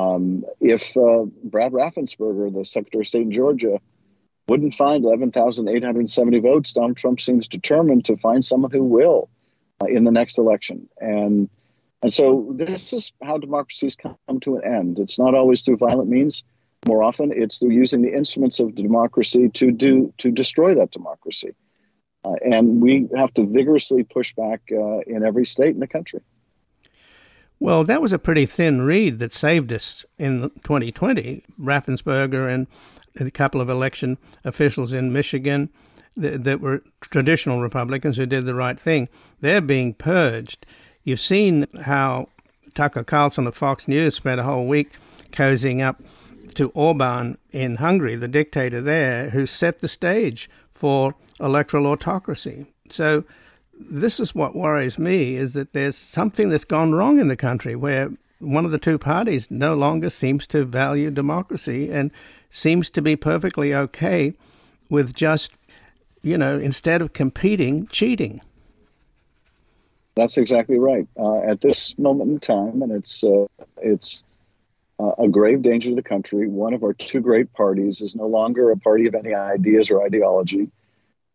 [0.00, 3.80] Um, if uh, Brad Raffensperger, the Secretary of State in Georgia,
[4.48, 9.28] wouldn't find 11,870 votes, Donald Trump seems determined to find someone who will
[9.80, 10.88] uh, in the next election.
[10.98, 11.48] And
[12.02, 14.98] and so this is how democracies come to an end.
[14.98, 16.44] It's not always through violent means.
[16.86, 21.54] More often, it's through using the instruments of democracy to do to destroy that democracy.
[22.24, 26.20] Uh, and we have to vigorously push back uh, in every state in the country.
[27.60, 31.44] Well, that was a pretty thin reed that saved us in 2020.
[31.60, 32.66] Raffensperger and
[33.20, 35.68] a couple of election officials in Michigan
[36.16, 40.64] that, that were traditional Republicans who did the right thing, they're being purged.
[41.04, 42.28] You've seen how
[42.74, 44.92] Tucker Carlson of Fox News spent a whole week
[45.30, 46.02] cozying up
[46.54, 52.66] to Orban in Hungary, the dictator there, who set the stage for electoral autocracy.
[52.88, 53.24] So
[53.88, 57.74] this is what worries me is that there's something that's gone wrong in the country
[57.74, 62.10] where one of the two parties no longer seems to value democracy and
[62.50, 64.34] seems to be perfectly okay
[64.88, 65.52] with just,
[66.22, 68.40] you know, instead of competing, cheating.
[70.14, 71.06] That's exactly right.
[71.18, 73.46] Uh, at this moment in time, and it's uh,
[73.78, 74.24] it's
[74.98, 76.48] uh, a grave danger to the country.
[76.48, 80.04] One of our two great parties is no longer a party of any ideas or
[80.04, 80.68] ideology.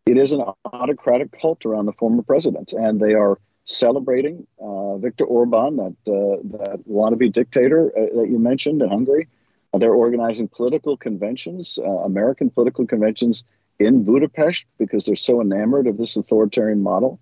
[0.06, 5.24] It is an autocratic cult around the former president, and they are celebrating uh, Viktor
[5.24, 9.26] Orban, that uh, that wannabe dictator uh, that you mentioned in Hungary.
[9.72, 13.44] they're organizing political conventions, uh, American political conventions
[13.80, 17.18] in Budapest, because they're so enamored of this authoritarian model.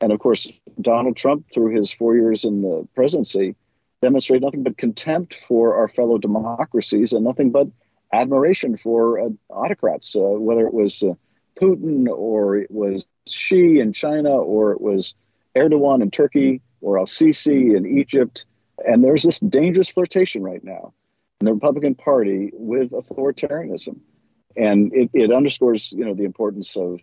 [0.00, 3.54] And of course, Donald Trump, through his four years in the presidency,
[4.02, 7.68] demonstrated nothing but contempt for our fellow democracies and nothing but
[8.12, 11.04] admiration for uh, autocrats, uh, whether it was
[11.60, 15.14] Putin or it was Xi in China or it was
[15.56, 18.44] Erdogan in Turkey or Al Sisi in Egypt.
[18.84, 20.94] And there's this dangerous flirtation right now
[21.40, 24.00] in the Republican Party with authoritarianism.
[24.56, 27.00] And it, it underscores, you know, the importance of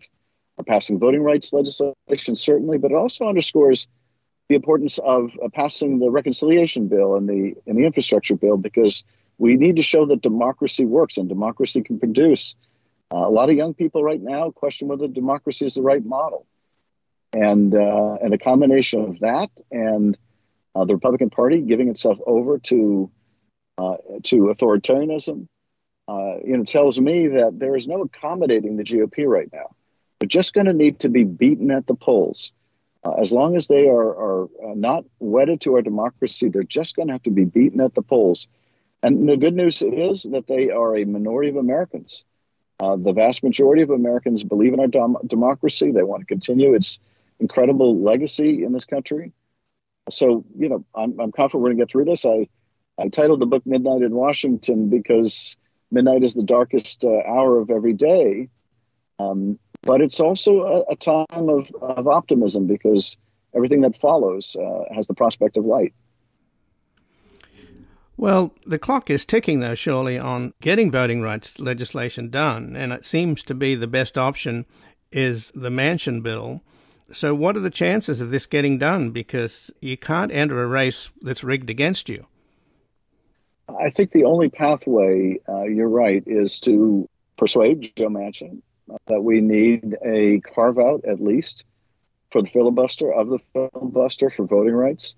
[0.66, 3.88] passing voting rights legislation, certainly, but it also underscores
[4.48, 9.04] the importance of uh, passing the reconciliation bill and the and the infrastructure bill because
[9.38, 12.54] we need to show that democracy works and democracy can produce.
[13.12, 16.46] Uh, a lot of young people right now question whether democracy is the right model
[17.32, 20.16] and uh, and a combination of that and
[20.74, 23.10] uh, the Republican Party giving itself over to
[23.78, 25.46] uh, to authoritarianism,
[26.08, 29.74] uh, you know, tells me that there is no accommodating the GOP right now.
[30.20, 32.52] They're just going to need to be beaten at the polls.
[33.04, 37.08] Uh, as long as they are are not wedded to our democracy, they're just going
[37.08, 38.48] to have to be beaten at the polls.
[39.02, 42.24] And the good news is that they are a minority of Americans.
[42.96, 45.92] The vast majority of Americans believe in our dom- democracy.
[45.92, 46.98] They want to continue its
[47.38, 49.32] incredible legacy in this country.
[50.10, 52.26] So, you know, I'm, I'm confident we're going to get through this.
[52.26, 52.48] I,
[52.98, 55.56] I titled the book Midnight in Washington because
[55.90, 58.48] midnight is the darkest uh, hour of every day.
[59.18, 63.16] Um, but it's also a, a, time of, of optimism because
[63.54, 65.94] everything that follows uh, has the prospect of light.
[68.22, 73.04] Well, the clock is ticking, though, surely, on getting voting rights legislation done, and it
[73.04, 74.64] seems to be the best option
[75.10, 76.62] is the Manchin bill,
[77.10, 79.10] so, what are the chances of this getting done?
[79.10, 82.26] Because you can't enter a race that's rigged against you.
[83.68, 88.62] I think the only pathway, uh, you're right, is to persuade Joe Manchin
[89.08, 91.64] that we need a carve out, at least,
[92.30, 95.16] for the filibuster of the filibuster for voting rights.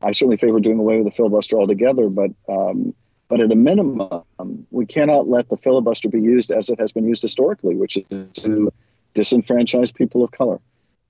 [0.00, 2.94] I certainly favor doing away with the filibuster altogether, but um,
[3.28, 4.24] but at a minimum,
[4.70, 8.28] we cannot let the filibuster be used as it has been used historically, which is
[8.42, 8.72] to
[9.14, 10.60] disenfranchise people of color.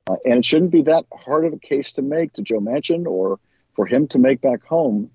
[0.08, 3.06] Uh, and it shouldn't be that hard of a case to make to Joe Manchin
[3.06, 3.38] or
[3.74, 5.10] for him to make back home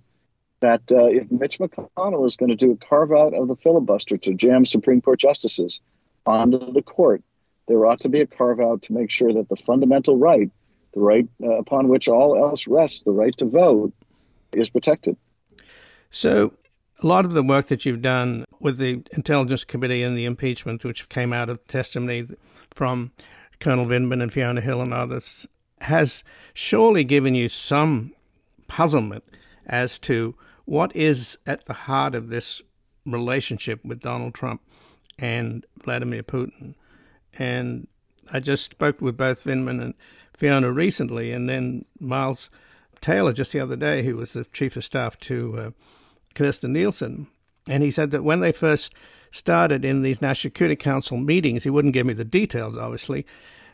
[0.59, 4.17] that uh, if Mitch McConnell is going to do a carve out of the filibuster
[4.17, 5.81] to jam Supreme Court justices
[6.25, 7.21] onto the court,
[7.67, 10.49] there ought to be a carve out to make sure that the fundamental right,
[10.93, 13.93] the right uh, upon which all else rests, the right to vote,
[14.53, 15.17] is protected.
[16.09, 16.53] So,
[17.03, 20.83] a lot of the work that you've done with the Intelligence Committee and the impeachment,
[20.83, 22.27] which came out of testimony
[22.71, 23.11] from
[23.59, 25.45] Colonel Vindman and Fiona Hill and others,
[25.81, 26.23] has
[26.53, 28.13] surely given you some
[28.67, 29.23] puzzlement
[29.67, 32.61] as to what is at the heart of this
[33.05, 34.61] relationship with Donald Trump
[35.19, 36.75] and Vladimir Putin.
[37.37, 37.87] And
[38.31, 39.93] I just spoke with both Vindman and
[40.37, 42.49] Fiona recently, and then Miles
[43.01, 45.71] Taylor just the other day, who was the chief of staff to uh,
[46.33, 47.27] Kirstjen Nielsen.
[47.67, 48.93] And he said that when they first
[49.31, 51.63] started in these National Security Council meetings.
[51.63, 53.25] He wouldn't give me the details, obviously,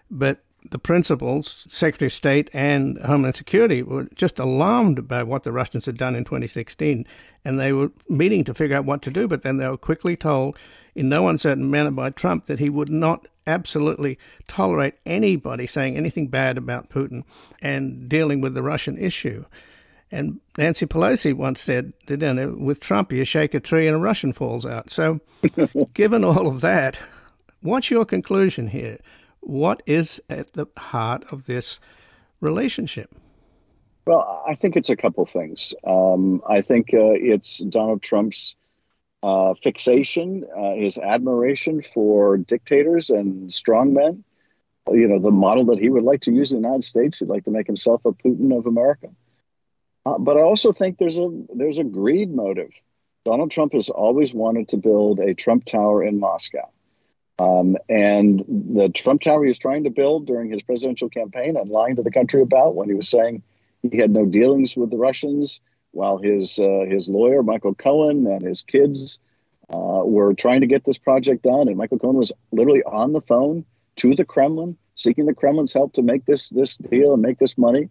[0.10, 5.52] but the principals, Secretary of State and Homeland Security, were just alarmed by what the
[5.52, 7.06] Russians had done in 2016,
[7.44, 9.28] and they were meeting to figure out what to do.
[9.28, 10.58] But then they were quickly told,
[10.96, 14.18] in no uncertain manner by Trump, that he would not absolutely
[14.48, 17.24] tolerate anybody saying anything bad about Putin
[17.62, 19.46] and dealing with the Russian issue.
[20.12, 24.32] And Nancy Pelosi once said that with Trump, you shake a tree and a Russian
[24.32, 24.92] falls out.
[24.92, 25.22] So,
[25.94, 27.00] given all of that,
[27.62, 29.00] what's your conclusion here?
[29.40, 31.80] What is at the heart of this
[32.40, 33.14] relationship?
[34.06, 35.74] Well, I think it's a couple things.
[35.84, 38.56] Um, I think uh, it's Donald Trump's
[39.24, 44.24] uh, fixation, uh, his admiration for dictators and strongmen.
[44.92, 47.20] You know, the model that he would like to use in the United States.
[47.20, 49.08] He'd like to make himself a Putin of America.
[50.06, 52.72] Uh, but I also think there's a there's a greed motive.
[53.24, 56.70] Donald Trump has always wanted to build a Trump Tower in Moscow.
[57.40, 61.70] Um, and the Trump Tower he was trying to build during his presidential campaign and
[61.70, 63.42] lying to the country about when he was saying
[63.82, 65.62] he had no dealings with the Russians,
[65.94, 69.20] while his uh, his lawyer Michael Cohen and his kids
[69.74, 73.22] uh, were trying to get this project done, and Michael Cohen was literally on the
[73.22, 73.66] phone
[73.98, 77.58] to the Kremlin, seeking the Kremlin's help to make this this deal and make this
[77.58, 77.90] money.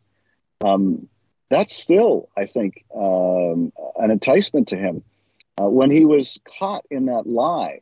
[0.63, 1.09] Um,
[1.49, 5.03] that's still, I think, um, an enticement to him.
[5.61, 7.79] Uh, when he was caught in that lie,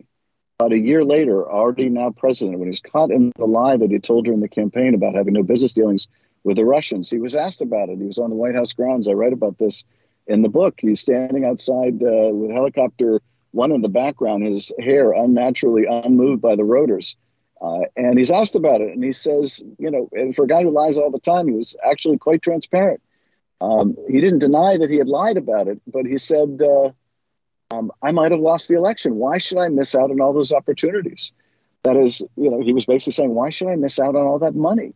[0.59, 3.91] about a year later, already now president, when he was caught in the lie that
[3.91, 6.09] he told during the campaign about having no business dealings
[6.43, 7.99] with the Russians, he was asked about it.
[7.99, 9.09] He was on the White House grounds.
[9.09, 9.85] I write about this
[10.31, 10.76] in the book.
[10.78, 13.20] He's standing outside uh, with helicopter
[13.51, 17.16] one in the background, his hair unnaturally unmoved by the rotors.
[17.61, 20.62] Uh, and he's asked about it, and he says, you know, and for a guy
[20.62, 23.03] who lies all the time, he was actually quite transparent.
[23.61, 26.91] Um, he didn't deny that he had lied about it, but he said, uh,
[27.70, 29.16] um, I might have lost the election.
[29.16, 31.33] Why should I miss out on all those opportunities?
[31.83, 34.39] That is, you know, he was basically saying, why should I miss out on all
[34.39, 34.95] that money?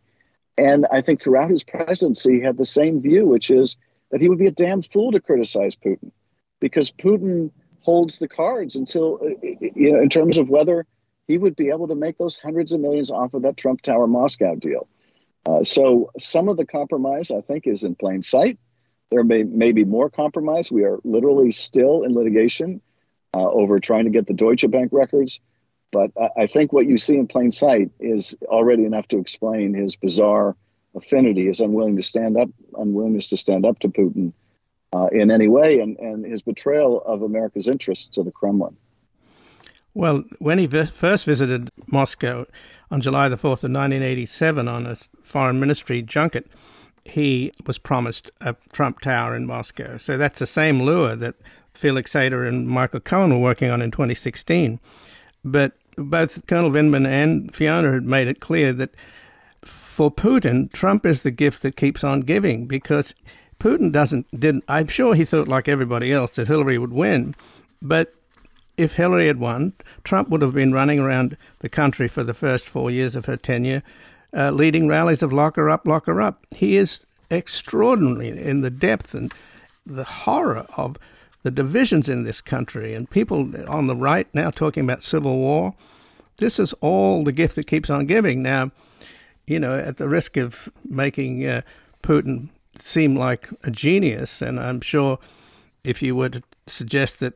[0.57, 3.77] And I think throughout his presidency, he had the same view, which is
[4.11, 6.11] that he would be a damn fool to criticize Putin
[6.59, 7.51] because Putin
[7.81, 10.85] holds the cards until, uh, you know, in terms of whether
[11.27, 14.07] he would be able to make those hundreds of millions off of that Trump Tower
[14.07, 14.87] Moscow deal.
[15.45, 18.57] Uh, so some of the compromise, I think, is in plain sight.
[19.11, 20.71] There may, may be more compromise.
[20.71, 22.81] We are literally still in litigation
[23.35, 25.39] uh, over trying to get the Deutsche Bank records.
[25.91, 29.73] But I, I think what you see in plain sight is already enough to explain
[29.73, 30.55] his bizarre
[30.95, 34.33] affinity, his unwilling to stand up, unwillingness to stand up to Putin
[34.93, 38.75] uh, in any way, and, and his betrayal of America's interests to the Kremlin.
[39.93, 42.45] Well, when he first visited Moscow
[42.91, 46.47] on July the 4th of 1987 on a foreign ministry junket,
[47.05, 49.97] he was promised a Trump Tower in Moscow.
[49.97, 51.35] So that's the same lure that
[51.73, 54.79] Felix Sater and Michael Cohen were working on in 2016.
[55.43, 58.95] But both Colonel Vindman and Fiona had made it clear that
[59.65, 63.15] for Putin, Trump is the gift that keeps on giving because
[63.59, 67.35] Putin doesn't didn't I'm sure he thought like everybody else that Hillary would win,
[67.81, 68.13] but
[68.77, 72.67] if Hillary had won, Trump would have been running around the country for the first
[72.67, 73.83] four years of her tenure,
[74.35, 76.45] uh, leading rallies of lock her up, lock her up.
[76.55, 79.33] He is extraordinary in the depth and
[79.85, 80.97] the horror of
[81.43, 85.73] the divisions in this country and people on the right now talking about civil war.
[86.37, 88.43] This is all the gift that keeps on giving.
[88.43, 88.71] Now,
[89.47, 91.61] you know, at the risk of making uh,
[92.01, 95.19] Putin seem like a genius, and I'm sure
[95.83, 97.33] if you were to suggest that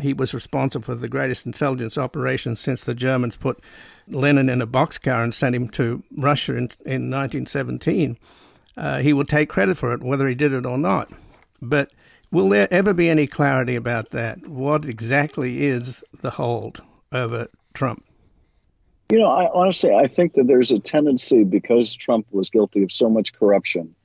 [0.00, 3.60] he was responsible for the greatest intelligence operation since the Germans put
[4.08, 8.16] Lenin in a boxcar and sent him to Russia in, in 1917,
[8.76, 11.10] uh, he will take credit for it, whether he did it or not.
[11.60, 11.90] But
[12.30, 14.46] will there ever be any clarity about that?
[14.46, 16.82] What exactly is the hold
[17.12, 18.04] over Trump?
[19.10, 22.92] You know, I, honestly, I think that there's a tendency because Trump was guilty of
[22.92, 23.96] so much corruption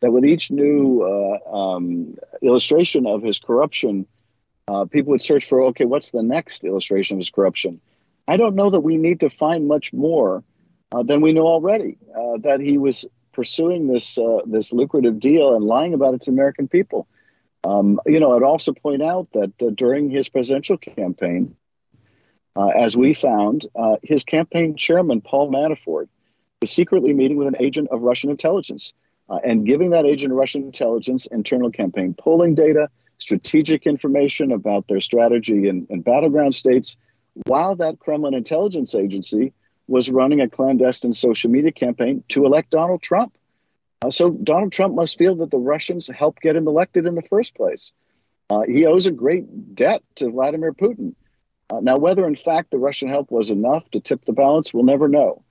[0.00, 4.06] that with each new uh, um, illustration of his corruption,
[4.68, 7.80] uh, people would search for, okay, what's the next illustration of his corruption?
[8.28, 10.44] I don't know that we need to find much more
[10.92, 11.96] uh, than we know already.
[12.14, 16.30] Uh, that he was pursuing this uh, this lucrative deal and lying about it to
[16.30, 17.08] American people.
[17.64, 21.56] Um, you know, I'd also point out that uh, during his presidential campaign,
[22.56, 23.66] as we found,
[24.02, 26.08] his campaign chairman Paul Manafort
[26.60, 28.92] was secretly meeting with an agent of Russian intelligence
[29.30, 35.00] uh, and giving that agent Russian intelligence internal campaign polling data, strategic information about their
[35.00, 36.96] strategy in, in battleground states,
[37.46, 39.52] while that Kremlin intelligence agency
[39.86, 43.36] was running a clandestine social media campaign to elect Donald Trump.
[44.02, 47.22] Uh, so Donald Trump must feel that the Russians helped get him elected in the
[47.22, 47.92] first place.
[48.48, 51.14] Uh, he owes a great debt to Vladimir Putin.
[51.70, 54.84] Uh, now, whether in fact the Russian help was enough to tip the balance, we'll
[54.84, 55.42] never know.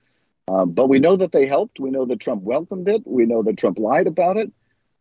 [0.48, 1.78] Um, but we know that they helped.
[1.78, 3.02] We know that Trump welcomed it.
[3.06, 4.52] We know that Trump lied about it.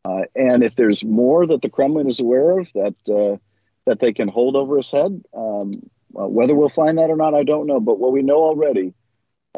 [0.06, 3.38] Uh, and if there's more that the Kremlin is aware of that uh,
[3.86, 5.72] that they can hold over his head, um,
[6.12, 7.80] well, whether we'll find that or not, I don't know.
[7.80, 8.94] But what we know already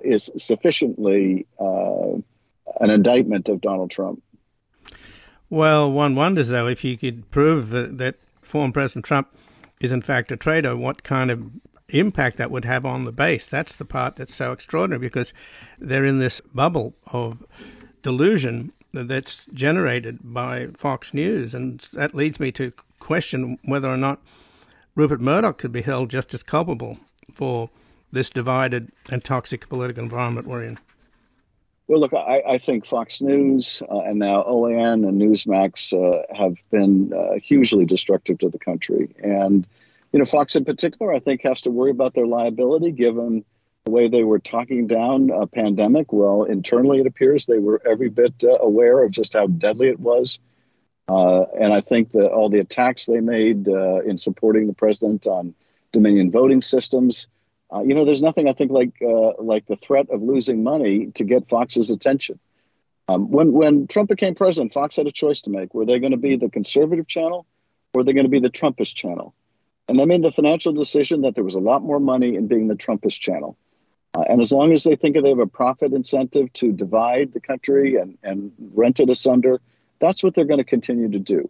[0.04, 2.14] is sufficiently uh,
[2.80, 4.24] an indictment of Donald Trump.
[5.50, 9.28] Well, one wonders though if you could prove that, that former President Trump
[9.82, 11.52] is in fact a traitor, what kind of
[11.90, 13.48] impact that would have on the base.
[13.48, 15.34] That's the part that's so extraordinary because
[15.78, 17.44] they're in this bubble of
[18.02, 21.54] delusion that's generated by Fox News.
[21.54, 24.22] And that leads me to question whether or not
[24.96, 26.98] Rupert Murdoch could be held just as culpable
[27.34, 27.70] for
[28.12, 30.80] this divided and toxic political environment we're in.
[31.92, 36.56] Well, look, I, I think Fox News uh, and now OAN and Newsmax uh, have
[36.72, 39.14] been uh, hugely destructive to the country.
[39.22, 39.68] And
[40.14, 43.44] you know, Fox in particular, I think, has to worry about their liability given
[43.84, 48.08] the way they were talking down a pandemic, well, internally it appears they were every
[48.08, 50.40] bit uh, aware of just how deadly it was.
[51.10, 55.28] Uh, and I think that all the attacks they made uh, in supporting the president
[55.28, 55.54] on
[55.92, 57.28] Dominion voting systems,
[57.74, 61.08] uh, you know, there's nothing I think like uh, like the threat of losing money
[61.16, 62.40] to get Fox's attention.
[63.08, 66.12] Um, when when Trump became president, Fox had a choice to make: were they going
[66.12, 67.46] to be the conservative channel,
[67.94, 69.34] or were they going to be the Trumpist channel?
[69.88, 72.68] And they made the financial decision that there was a lot more money in being
[72.68, 73.58] the Trumpist channel.
[74.14, 77.40] Uh, and as long as they think they have a profit incentive to divide the
[77.40, 79.62] country and, and rent it asunder,
[80.00, 81.50] that's what they're going to continue to do.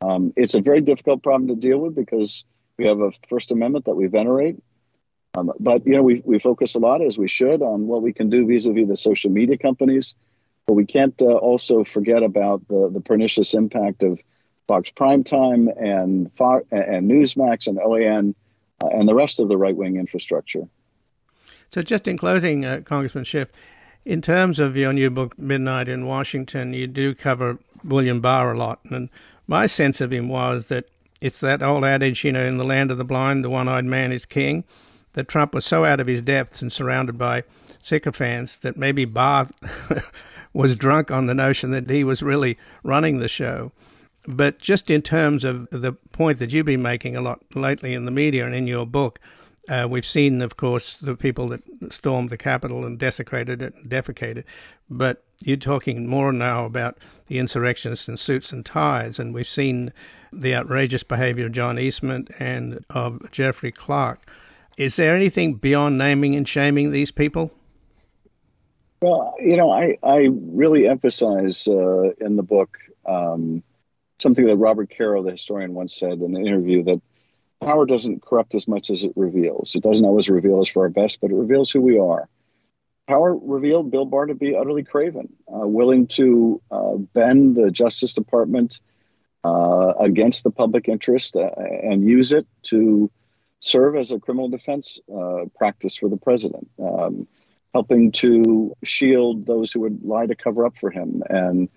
[0.00, 2.44] Um, it's a very difficult problem to deal with because
[2.76, 4.56] we have a First Amendment that we venerate.
[5.36, 8.12] Um, but you know, we, we focus a lot, as we should, on what we
[8.12, 10.14] can do vis-a-vis the social media companies.
[10.66, 14.18] But we can't uh, also forget about the, the pernicious impact of
[14.66, 18.34] Fox Primetime and Fox, and Newsmax and OAN
[18.82, 20.68] uh, and the rest of the right-wing infrastructure.
[21.70, 23.50] So, just in closing, uh, Congressman Schiff,
[24.04, 28.58] in terms of your new book, Midnight in Washington, you do cover William Barr a
[28.58, 28.80] lot.
[28.84, 29.10] And
[29.46, 30.86] my sense of him was that
[31.20, 33.84] it's that old adage, you know, in the land of the blind, the one eyed
[33.84, 34.64] man is king,
[35.18, 37.42] that Trump was so out of his depths and surrounded by
[37.82, 39.48] sycophants that maybe Barr
[40.52, 43.72] was drunk on the notion that he was really running the show.
[44.28, 48.04] But just in terms of the point that you've been making a lot lately in
[48.04, 49.18] the media and in your book,
[49.68, 53.90] uh, we've seen, of course, the people that stormed the Capitol and desecrated it and
[53.90, 54.44] defecated.
[54.88, 56.96] But you're talking more now about
[57.26, 59.92] the insurrectionists in suits and ties, and we've seen
[60.32, 64.24] the outrageous behavior of John Eastman and of Jeffrey Clark.
[64.78, 67.50] Is there anything beyond naming and shaming these people?
[69.02, 73.64] Well, you know, I, I really emphasize uh, in the book um,
[74.20, 77.02] something that Robert Caro, the historian, once said in an interview that
[77.60, 79.74] power doesn't corrupt as much as it reveals.
[79.74, 82.28] It doesn't always reveal us for our best, but it reveals who we are.
[83.08, 88.12] Power revealed Bill Barr to be utterly craven, uh, willing to uh, bend the Justice
[88.12, 88.78] Department
[89.42, 91.50] uh, against the public interest uh,
[91.82, 93.10] and use it to
[93.60, 97.26] serve as a criminal defense uh, practice for the president, um,
[97.74, 101.68] helping to shield those who would lie to cover up for him and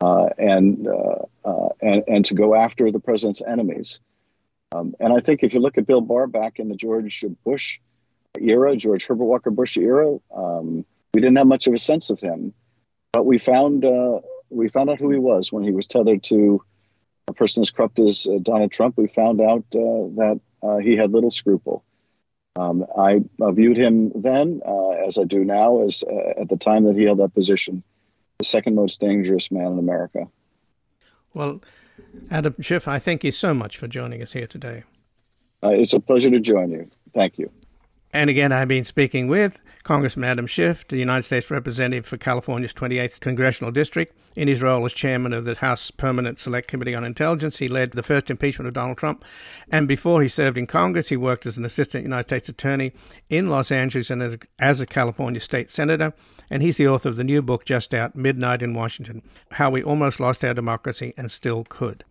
[0.00, 0.88] uh, and,
[1.82, 4.00] and and to go after the president's enemies.
[4.72, 7.80] Um, and I think if you look at Bill Barr back in the George Bush
[8.38, 12.20] era, George Herbert Walker Bush era, um, we didn't have much of a sense of
[12.20, 12.54] him,
[13.12, 16.62] but we found uh, we found out who he was when he was tethered to
[17.26, 18.96] a person as corrupt as uh, Donald Trump.
[18.96, 21.82] We found out uh, that uh, he had little scruple.
[22.56, 26.84] Um, I viewed him then, uh, as I do now, as uh, at the time
[26.84, 27.82] that he held that position,
[28.38, 30.28] the second most dangerous man in America.
[31.32, 31.60] Well,
[32.30, 34.82] Adam Schiff, I thank you so much for joining us here today.
[35.62, 36.88] Uh, it's a pleasure to join you.
[37.14, 37.50] Thank you.
[38.12, 42.74] And again, I've been speaking with Congressman Adam Schiff, the United States Representative for California's
[42.74, 44.12] 28th Congressional District.
[44.34, 47.92] In his role as chairman of the House Permanent Select Committee on Intelligence, he led
[47.92, 49.24] the first impeachment of Donald Trump.
[49.70, 52.92] And before he served in Congress, he worked as an assistant United States attorney
[53.28, 56.12] in Los Angeles and as, as a California state senator.
[56.48, 59.84] And he's the author of the new book just out, Midnight in Washington How We
[59.84, 62.04] Almost Lost Our Democracy and Still Could.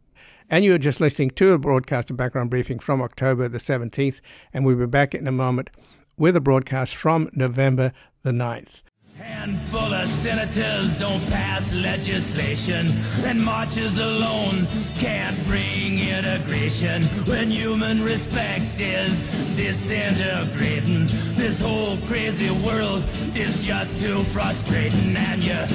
[0.49, 4.19] And you are just listening to a broadcast of background briefing from October the 17th,
[4.51, 5.69] and we'll be back in a moment
[6.17, 7.93] with a broadcast from November
[8.23, 8.81] the 9th.
[9.19, 12.87] Handful of senators don't pass legislation,
[13.25, 14.65] and marches alone
[14.97, 17.03] can't bring integration.
[17.27, 19.23] When human respect is
[19.55, 23.03] disintegrating, this whole crazy world
[23.35, 25.15] is just too frustrating.
[25.15, 25.67] And you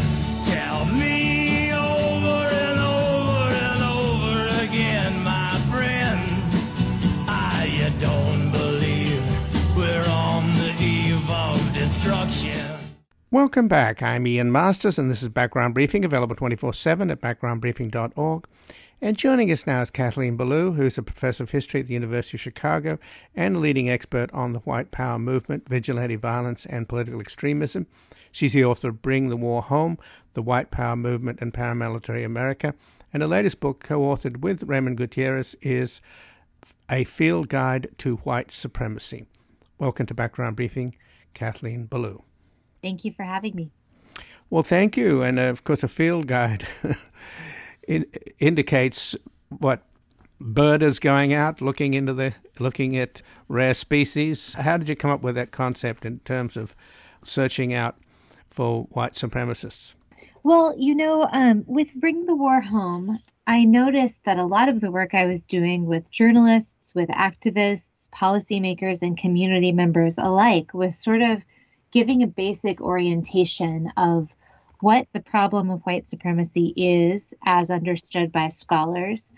[0.44, 2.63] tell me over
[4.74, 6.42] again, my friend,
[7.28, 9.22] I don't believe
[9.76, 12.80] we're on the eve of destruction.
[13.30, 14.02] Welcome back.
[14.02, 18.48] I'm Ian Masters, and this is Background Briefing, available 24 7 at backgroundbriefing.org.
[19.00, 22.36] And joining us now is Kathleen Belew, who's a professor of history at the University
[22.36, 22.98] of Chicago
[23.36, 27.86] and a leading expert on the white power movement, vigilante violence, and political extremism.
[28.32, 29.98] She's the author of Bring the War Home
[30.32, 32.74] The White Power Movement and Paramilitary America.
[33.14, 36.00] And her latest book, co authored with Raymond Gutierrez, is
[36.90, 39.26] A Field Guide to White Supremacy.
[39.78, 40.96] Welcome to Background Briefing,
[41.32, 42.24] Kathleen Belew.
[42.82, 43.70] Thank you for having me.
[44.50, 45.22] Well, thank you.
[45.22, 46.66] And uh, of course, a field guide
[48.40, 49.14] indicates
[49.48, 49.84] what
[50.40, 54.54] bird is going out looking into the looking at rare species.
[54.54, 56.74] How did you come up with that concept in terms of
[57.22, 57.96] searching out
[58.50, 59.94] for white supremacists?
[60.46, 64.78] Well, you know, um, with Bring the War Home, I noticed that a lot of
[64.78, 70.98] the work I was doing with journalists, with activists, policymakers and community members alike was
[70.98, 71.42] sort of
[71.92, 74.36] giving a basic orientation of
[74.80, 79.32] what the problem of white supremacy is as understood by scholars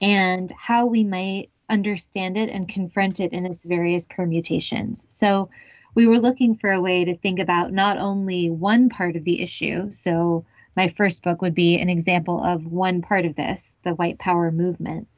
[0.00, 5.06] and how we might understand it and confront it in its various permutations.
[5.08, 5.50] So
[5.96, 9.42] we were looking for a way to think about not only one part of the
[9.42, 10.44] issue, so
[10.76, 14.50] my first book would be an example of one part of this, the white power
[14.50, 15.08] movement,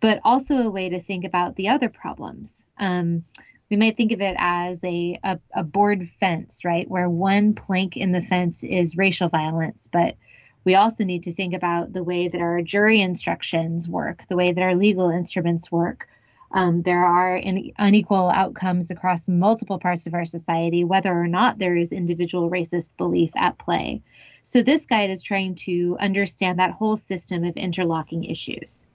[0.00, 2.64] but also a way to think about the other problems.
[2.78, 3.24] Um,
[3.70, 7.96] we might think of it as a, a, a board fence, right, where one plank
[7.96, 10.16] in the fence is racial violence, but
[10.64, 14.52] we also need to think about the way that our jury instructions work, the way
[14.52, 16.08] that our legal instruments work.
[16.52, 21.58] Um, there are in, unequal outcomes across multiple parts of our society, whether or not
[21.58, 24.02] there is individual racist belief at play.
[24.42, 28.86] So, this guide is trying to understand that whole system of interlocking issues.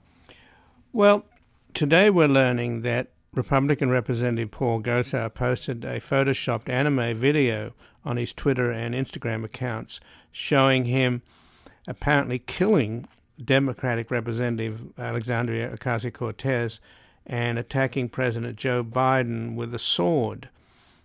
[0.92, 1.24] Well,
[1.74, 7.72] today we're learning that Republican Representative Paul Gosar posted a photoshopped anime video
[8.04, 10.00] on his Twitter and Instagram accounts
[10.32, 11.22] showing him
[11.86, 13.06] apparently killing
[13.42, 16.80] Democratic Representative Alexandria Ocasio Cortez
[17.26, 20.48] and attacking President Joe Biden with a sword.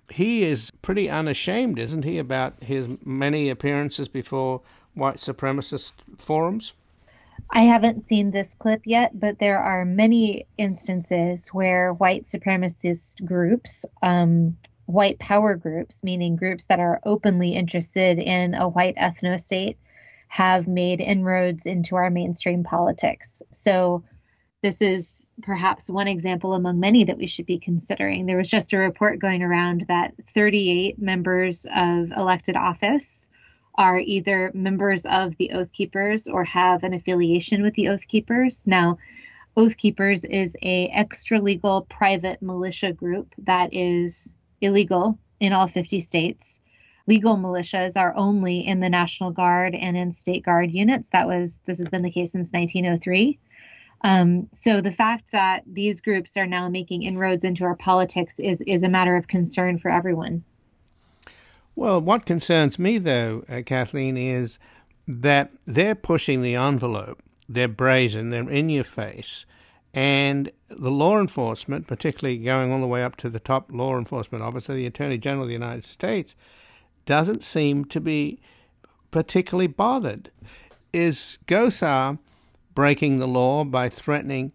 [0.09, 4.61] He is pretty unashamed, isn't he, about his many appearances before
[4.93, 6.73] white supremacist forums?
[7.49, 13.85] I haven't seen this clip yet, but there are many instances where white supremacist groups,
[14.01, 19.77] um, white power groups, meaning groups that are openly interested in a white ethno state,
[20.27, 23.41] have made inroads into our mainstream politics.
[23.51, 24.03] So,
[24.61, 28.25] this is perhaps one example among many that we should be considering.
[28.25, 33.29] There was just a report going around that 38 members of elected office
[33.75, 38.67] are either members of the Oath Keepers or have an affiliation with the Oath Keepers.
[38.67, 38.99] Now,
[39.57, 44.31] Oath Keepers is a extra legal private militia group that is
[44.61, 46.61] illegal in all 50 states
[47.07, 51.09] legal militias are only in the National Guard and in state guard units.
[51.09, 53.39] That was this has been the case since 1903.
[54.03, 58.61] Um, so the fact that these groups are now making inroads into our politics is
[58.61, 60.43] is a matter of concern for everyone.
[61.75, 64.59] Well, what concerns me though, uh, Kathleen, is
[65.07, 67.21] that they're pushing the envelope.
[67.47, 68.29] They're brazen.
[68.29, 69.45] They're in your face.
[69.93, 74.43] And the law enforcement, particularly going all the way up to the top law enforcement
[74.43, 76.35] officer, the Attorney General of the United States,
[77.05, 78.39] doesn't seem to be
[79.11, 80.31] particularly bothered.
[80.91, 82.17] Is Gosar
[82.73, 84.51] breaking the law by threatening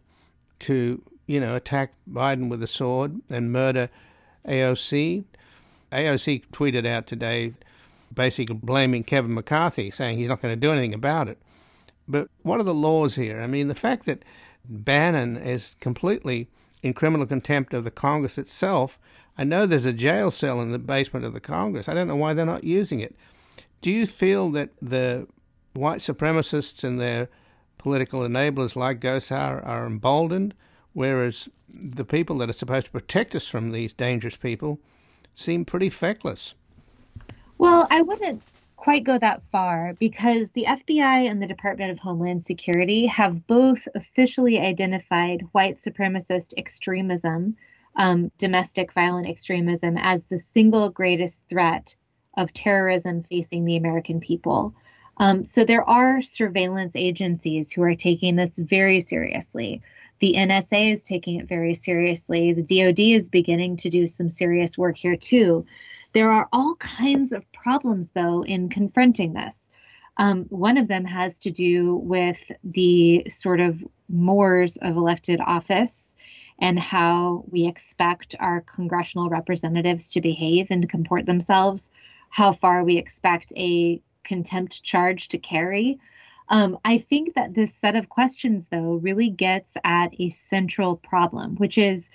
[0.60, 3.88] to, you know, attack Biden with a sword and murder
[4.46, 5.24] AOC?
[5.92, 7.54] AOC tweeted out today
[8.12, 11.38] basically blaming Kevin McCarthy, saying he's not going to do anything about it.
[12.06, 13.40] But what are the laws here?
[13.40, 14.24] I mean, the fact that
[14.64, 16.48] Bannon is completely
[16.82, 18.98] in criminal contempt of the Congress itself
[19.38, 21.88] I know there's a jail cell in the basement of the Congress.
[21.88, 23.14] I don't know why they're not using it.
[23.80, 25.28] Do you feel that the
[25.74, 27.28] white supremacists and their
[27.78, 30.54] political enablers like Gosar are emboldened,
[30.92, 34.80] whereas the people that are supposed to protect us from these dangerous people
[35.34, 36.54] seem pretty feckless?
[37.56, 38.42] Well, I wouldn't
[38.76, 43.86] quite go that far because the FBI and the Department of Homeland Security have both
[43.94, 47.56] officially identified white supremacist extremism
[47.98, 51.96] um, domestic violent extremism as the single greatest threat
[52.36, 54.74] of terrorism facing the American people.
[55.18, 59.82] Um, so there are surveillance agencies who are taking this very seriously.
[60.20, 62.52] The NSA is taking it very seriously.
[62.52, 65.66] The DoD is beginning to do some serious work here too.
[66.12, 69.70] There are all kinds of problems, though, in confronting this.
[70.16, 76.16] Um, one of them has to do with the sort of mores of elected office
[76.58, 81.90] and how we expect our congressional representatives to behave and comport themselves,
[82.30, 85.98] how far we expect a contempt charge to carry.
[86.50, 91.56] Um, I think that this set of questions, though, really gets at a central problem,
[91.56, 92.08] which is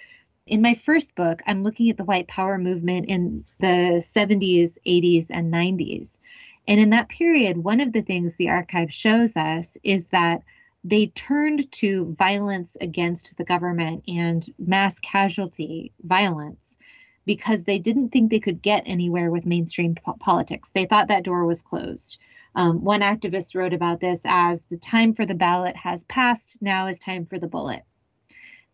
[0.45, 5.27] in my first book, I'm looking at the white power movement in the 70s, 80s,
[5.29, 6.19] and 90s.
[6.67, 10.43] And in that period, one of the things the archive shows us is that
[10.83, 16.77] they turned to violence against the government and mass casualty violence
[17.25, 20.71] because they didn't think they could get anywhere with mainstream po- politics.
[20.71, 22.17] They thought that door was closed.
[22.55, 26.87] Um, one activist wrote about this as the time for the ballot has passed, now
[26.87, 27.83] is time for the bullet.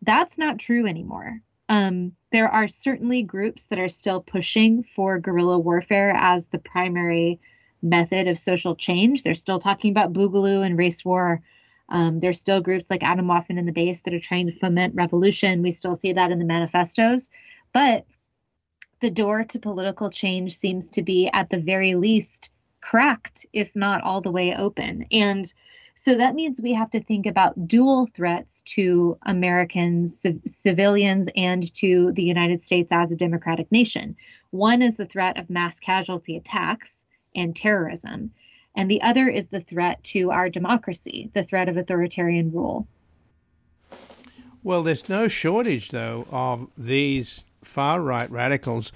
[0.02, 1.42] That's not true anymore.
[1.70, 7.40] Um, there are certainly groups that are still pushing for guerrilla warfare as the primary
[7.82, 9.24] method of social change.
[9.24, 11.42] They're still talking about boogaloo and race war
[11.90, 15.64] Um, there's still groups like Atomwaffen in the base that are trying to foment revolution.
[15.64, 17.30] We still see that in the manifestos.
[17.74, 18.06] But
[19.02, 24.02] the door to political change seems to be, at the very least, cracked, if not
[24.02, 25.06] all the way open.
[25.12, 25.52] And
[25.96, 32.14] so that means we have to think about dual threats to Americans, civilians, and to
[32.14, 34.16] the United States as a democratic nation.
[34.52, 37.04] One is the threat of mass casualty attacks
[37.36, 38.32] and terrorism,
[38.76, 42.88] and the other is the threat to our democracy, the threat of authoritarian rule.
[44.64, 48.92] Well, there's no shortage, though, of these far right radicals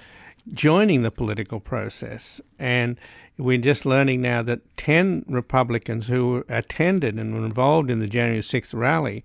[0.51, 2.41] joining the political process.
[2.59, 2.99] And
[3.37, 8.41] we're just learning now that 10 Republicans who attended and were involved in the January
[8.41, 9.23] 6th rally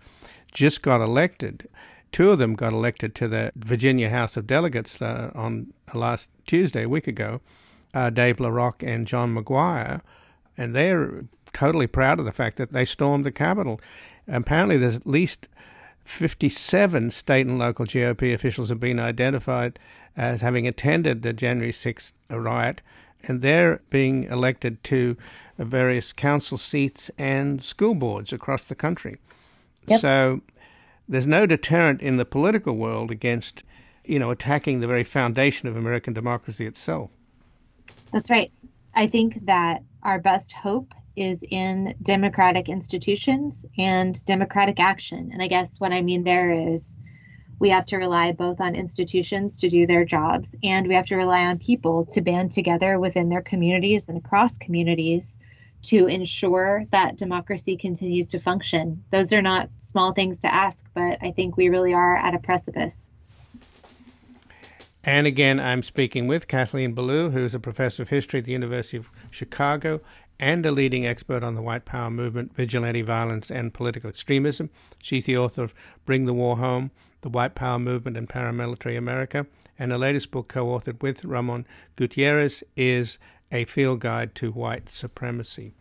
[0.52, 1.68] just got elected.
[2.10, 6.84] Two of them got elected to the Virginia House of Delegates uh, on last Tuesday,
[6.84, 7.40] a week ago,
[7.92, 10.00] uh, Dave LaRock and John McGuire.
[10.56, 13.80] And they're totally proud of the fact that they stormed the Capitol.
[14.26, 15.48] Apparently, there's at least
[16.08, 19.78] 57 state and local GOP officials have been identified
[20.16, 22.80] as having attended the January 6th riot
[23.24, 25.16] and they're being elected to
[25.58, 29.18] various council seats and school boards across the country.
[29.86, 30.00] Yep.
[30.00, 30.40] So
[31.08, 33.62] there's no deterrent in the political world against,
[34.04, 37.10] you know, attacking the very foundation of American democracy itself.
[38.12, 38.50] That's right.
[38.94, 45.30] I think that our best hope is in democratic institutions and democratic action.
[45.32, 46.96] And I guess what I mean there is
[47.58, 51.16] we have to rely both on institutions to do their jobs and we have to
[51.16, 55.38] rely on people to band together within their communities and across communities
[55.82, 59.04] to ensure that democracy continues to function.
[59.10, 62.38] Those are not small things to ask, but I think we really are at a
[62.38, 63.08] precipice.
[65.04, 68.96] And again, I'm speaking with Kathleen Belew, who's a professor of history at the University
[68.96, 70.00] of Chicago
[70.40, 74.70] and a leading expert on the white power movement, vigilante violence, and political extremism.
[75.02, 75.74] She's the author of
[76.06, 76.90] Bring the War Home
[77.22, 79.46] The White Power Movement and Paramilitary America.
[79.78, 81.66] And her latest book, co authored with Ramon
[81.96, 83.18] Gutierrez, is
[83.50, 85.74] A Field Guide to White Supremacy.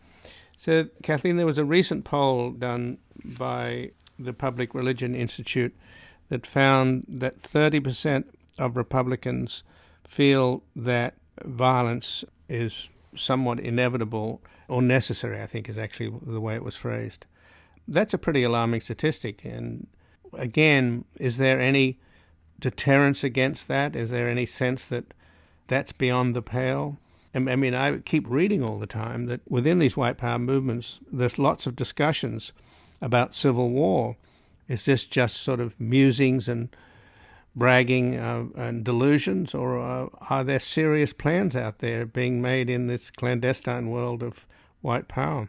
[0.56, 5.76] So, Kathleen, there was a recent poll done by the Public Religion Institute
[6.28, 8.24] that found that 30%
[8.58, 9.62] of Republicans
[10.04, 12.88] feel that violence is
[13.18, 17.26] somewhat inevitable or necessary, I think is actually the way it was phrased.
[17.86, 19.44] That's a pretty alarming statistic.
[19.44, 19.86] And
[20.34, 21.98] again, is there any
[22.60, 23.96] deterrence against that?
[23.96, 25.14] Is there any sense that
[25.66, 26.98] that's beyond the pale?
[27.34, 31.38] I mean, I keep reading all the time that within these white power movements, there's
[31.38, 32.52] lots of discussions
[33.00, 34.16] about civil war.
[34.66, 36.74] Is this just sort of musings and
[37.54, 42.86] bragging uh, and delusions, or uh, are there serious plans out there being made in
[42.86, 44.46] this clandestine world of
[44.80, 45.48] white power?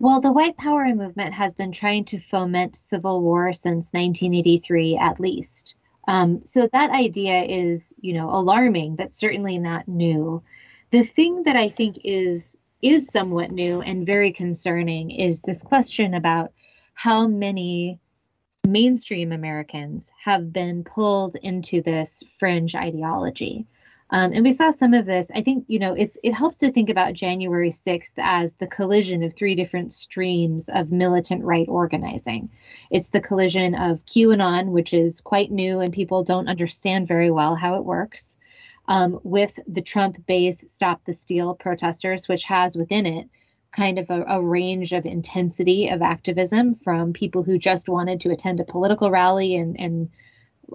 [0.00, 5.18] Well, the white power movement has been trying to foment civil war since 1983 at
[5.18, 5.74] least.
[6.06, 10.42] Um, so that idea is, you know, alarming, but certainly not new.
[10.90, 16.14] The thing that I think is is somewhat new and very concerning is this question
[16.14, 16.52] about
[16.94, 17.98] how many
[18.72, 23.66] mainstream Americans have been pulled into this fringe ideology.
[24.10, 25.30] Um, and we saw some of this.
[25.34, 29.22] I think you know it's it helps to think about January 6th as the collision
[29.22, 32.48] of three different streams of militant right organizing.
[32.90, 37.54] It's the collision of QAnon, which is quite new and people don't understand very well
[37.54, 38.38] how it works,
[38.86, 43.28] um, with the Trump base Stop the Steal protesters, which has within it
[43.72, 48.30] kind of a, a, range of intensity of activism from people who just wanted to
[48.30, 50.10] attend a political rally and and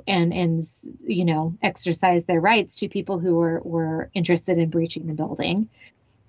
[0.07, 0.61] and and
[1.01, 5.69] you know exercise their rights to people who were were interested in breaching the building.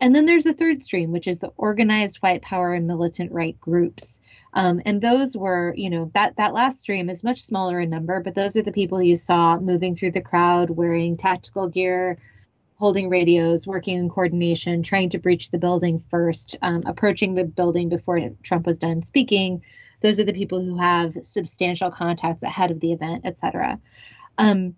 [0.00, 3.58] And then there's a third stream which is the organized white power and militant right
[3.60, 4.20] groups.
[4.52, 8.20] Um, and those were you know that that last stream is much smaller in number
[8.20, 12.18] but those are the people you saw moving through the crowd wearing tactical gear
[12.84, 17.88] holding radios, working in coordination, trying to breach the building first, um, approaching the building
[17.88, 19.62] before Trump was done speaking.
[20.02, 23.80] Those are the people who have substantial contacts ahead of the event, et cetera.
[24.36, 24.74] Um,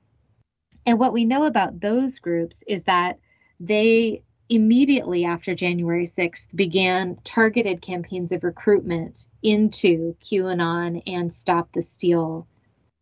[0.87, 3.19] and what we know about those groups is that
[3.59, 11.83] they immediately after January 6th began targeted campaigns of recruitment into QAnon and Stop the
[11.83, 12.47] Steal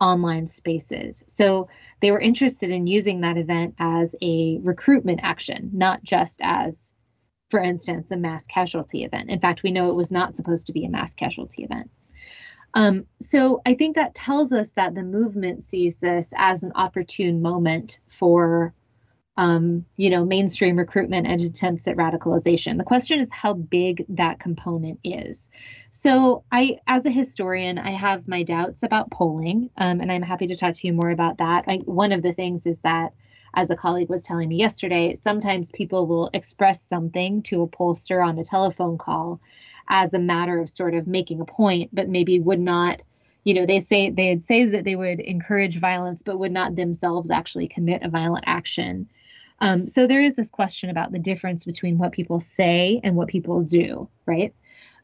[0.01, 1.25] online spaces.
[1.27, 1.69] So
[2.05, 6.93] they were interested in using that event as a recruitment action, not just as,
[7.51, 9.31] for instance, a mass casualty event.
[9.31, 11.91] In fact, we know it was not supposed to be a mass casualty event.
[12.75, 17.41] Um, so I think that tells us that the movement sees this as an opportune
[17.41, 18.75] moment for
[19.37, 22.79] um, you know, mainstream recruitment and attempts at radicalization.
[22.79, 25.49] The question is how big that component is.
[25.91, 30.47] So, I, as a historian, I have my doubts about polling, um, and I'm happy
[30.49, 31.65] to talk to you more about that.
[31.67, 33.13] I, one of the things is that,
[33.57, 38.25] as a colleague was telling me yesterday, sometimes people will express something to a pollster
[38.25, 39.41] on a telephone call
[39.89, 43.01] as a matter of sort of making a point, but maybe would not
[43.45, 47.31] you know they say they'd say that they would encourage violence but would not themselves
[47.31, 49.07] actually commit a violent action
[49.65, 53.29] um, so there is this question about the difference between what people say and what
[53.29, 54.55] people do, right?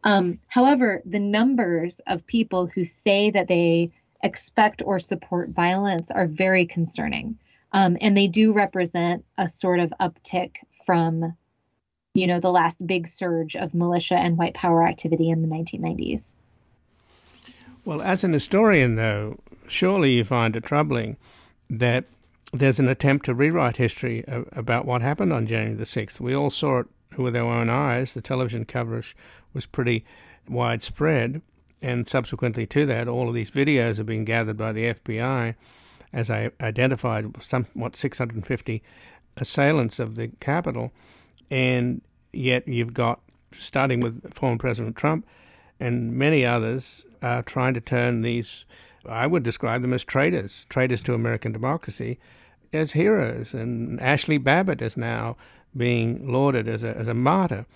[0.04, 3.90] Um, however, the numbers of people who say that they
[4.22, 7.38] expect or support violence are very concerning.
[7.72, 11.34] Um, and they do represent a sort of uptick from,
[12.12, 16.34] you know, the last big surge of militia and white power activity in the 1990s.
[17.86, 19.38] Well, as an historian, though,
[19.68, 21.16] surely you find it troubling
[21.70, 22.04] that
[22.53, 26.20] there's an attempt to rewrite history about what happened on January the 6th.
[26.20, 26.86] We all saw it
[27.16, 28.14] with our own eyes.
[28.14, 29.16] The television coverage
[29.53, 30.05] was pretty
[30.48, 31.42] widespread.
[31.80, 35.55] And subsequently to that, all of these videos have been gathered by the FBI,
[36.12, 38.82] as I identified somewhat 650
[39.36, 40.92] assailants of the Capitol.
[41.51, 43.20] And yet you've got,
[43.53, 45.26] starting with former President Trump
[45.78, 48.64] and many others, uh, trying to turn these,
[49.07, 52.18] I would describe them as traitors, traitors to American democracy
[52.73, 55.37] as heroes, and Ashley Babbitt is now
[55.77, 57.66] being lauded as a, as a martyr.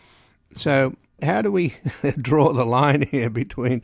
[0.57, 1.75] So, how do we
[2.21, 3.83] draw the line here between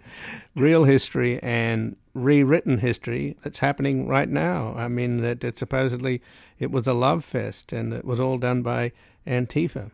[0.55, 4.75] real history and rewritten history that's happening right now?
[4.77, 6.23] I mean, that it supposedly
[6.59, 8.93] it was a love fest and it was all done by
[9.27, 9.91] Antifa.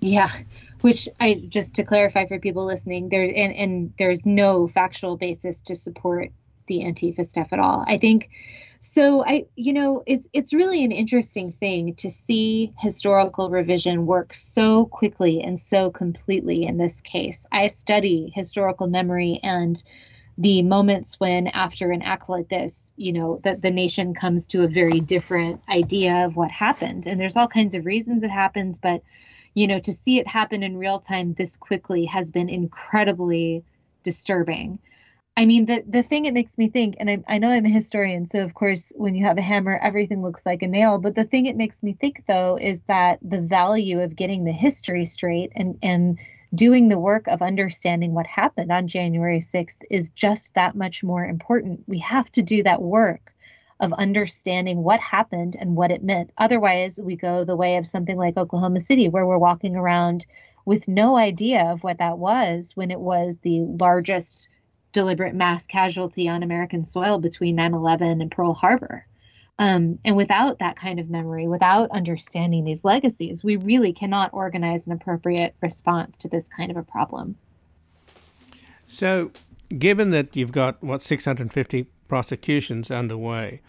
[0.00, 0.30] Yeah,
[0.82, 5.62] which I just to clarify for people listening, there and, and there's no factual basis
[5.62, 6.30] to support
[6.66, 7.84] the Antifa stuff at all.
[7.86, 8.28] I think
[8.84, 14.34] so I you know it's it's really an interesting thing to see historical revision work
[14.34, 17.46] so quickly and so completely in this case.
[17.50, 19.82] I study historical memory and
[20.36, 24.64] the moments when after an act like this, you know, that the nation comes to
[24.64, 27.06] a very different idea of what happened.
[27.06, 29.02] And there's all kinds of reasons it happens, but
[29.54, 33.64] you know, to see it happen in real time this quickly has been incredibly
[34.02, 34.78] disturbing.
[35.36, 37.68] I mean, the the thing it makes me think, and I, I know I'm a
[37.68, 40.98] historian, so of course, when you have a hammer, everything looks like a nail.
[40.98, 44.52] But the thing it makes me think, though, is that the value of getting the
[44.52, 46.18] history straight and and
[46.54, 51.24] doing the work of understanding what happened on January 6th is just that much more
[51.24, 51.82] important.
[51.88, 53.34] We have to do that work
[53.80, 56.30] of understanding what happened and what it meant.
[56.38, 60.26] Otherwise, we go the way of something like Oklahoma City, where we're walking around
[60.64, 64.48] with no idea of what that was when it was the largest
[64.94, 69.06] deliberate mass casualty on American soil between 9 11 and Pearl Harbor.
[69.58, 74.86] Um, and without that kind of memory, without understanding these legacies, we really cannot organize
[74.86, 77.36] an appropriate response to this kind of a problem.
[78.86, 79.30] So,
[79.78, 83.60] given that you've got, what, 650 prosecutions underway,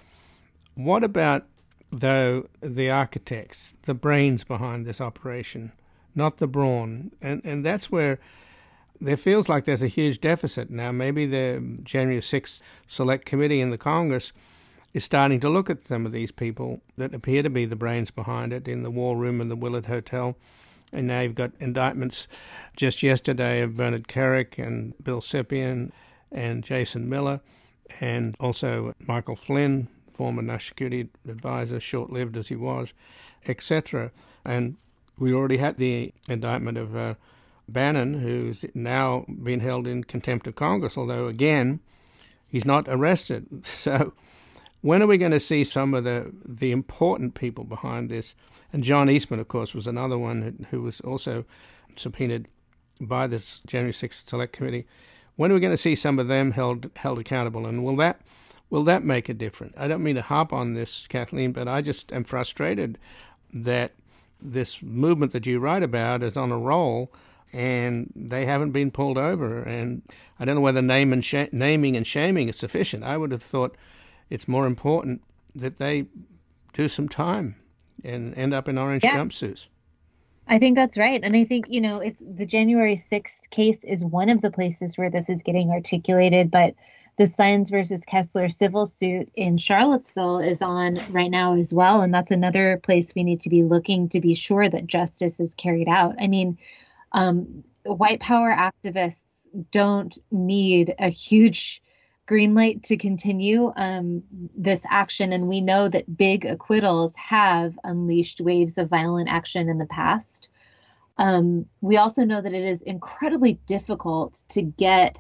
[0.74, 1.46] what about,
[1.92, 5.72] though, the architects, the brains behind this operation,
[6.16, 7.12] not the brawn?
[7.22, 8.20] And, and that's where
[9.02, 10.92] there feels like there's a huge deficit now.
[10.92, 14.32] Maybe the January 6th Select Committee in the Congress
[14.94, 18.12] is starting to look at some of these people that appear to be the brains
[18.12, 20.38] behind it in the War Room and the Willard Hotel.
[20.94, 22.28] And now you've got indictments
[22.78, 25.92] just yesterday of Bernard Kerik and Bill Stepien
[26.32, 27.42] and Jason Miller,
[28.00, 32.94] and also Michael Flynn, former national security advisor, short lived as he was,
[33.48, 34.12] etc.
[34.46, 34.78] And
[35.18, 37.16] we already had the indictment of uh,
[37.68, 41.80] Bannon, who's now being held in contempt of Congress, although again,
[42.48, 43.48] he's not arrested.
[43.66, 44.14] So,
[44.82, 48.36] when are we going to see some of the the important people behind this?
[48.72, 51.46] And John Eastman, of course, was another one who was also
[51.96, 52.48] subpoenaed
[53.02, 54.86] by this January 6th Select Committee.
[55.36, 57.66] When are we going to see some of them held held accountable?
[57.66, 58.22] And will that
[58.70, 59.74] will that make a difference?
[59.78, 62.98] I don't mean to harp on this, Kathleen, but I just am frustrated
[63.54, 63.94] that
[64.42, 67.12] this movement that you write about is on a roll
[67.54, 69.62] and they haven't been pulled over.
[69.62, 70.02] And
[70.40, 73.04] I don't know whether name and sh- naming and shaming is sufficient.
[73.04, 73.76] I would have thought
[74.30, 75.22] it's more important
[75.56, 76.08] that they
[76.74, 77.56] do some time
[78.04, 79.16] and end up in orange yeah.
[79.16, 79.68] jumpsuits.
[80.48, 81.20] I think that's right.
[81.24, 84.98] And I think, you know, it's the January 6th case is one of the places
[84.98, 86.76] where this is getting articulated, but
[87.18, 92.02] the Sines versus Kessler civil suit in Charlottesville is on right now as well.
[92.02, 95.56] And that's another place we need to be looking to be sure that justice is
[95.56, 96.16] carried out.
[96.20, 96.58] I mean,
[97.16, 101.82] um, white power activists don't need a huge
[102.26, 104.24] green light to continue um,
[104.56, 105.32] this action.
[105.32, 110.50] And we know that big acquittals have unleashed waves of violent action in the past.
[111.18, 115.18] Um, we also know that it is incredibly difficult to get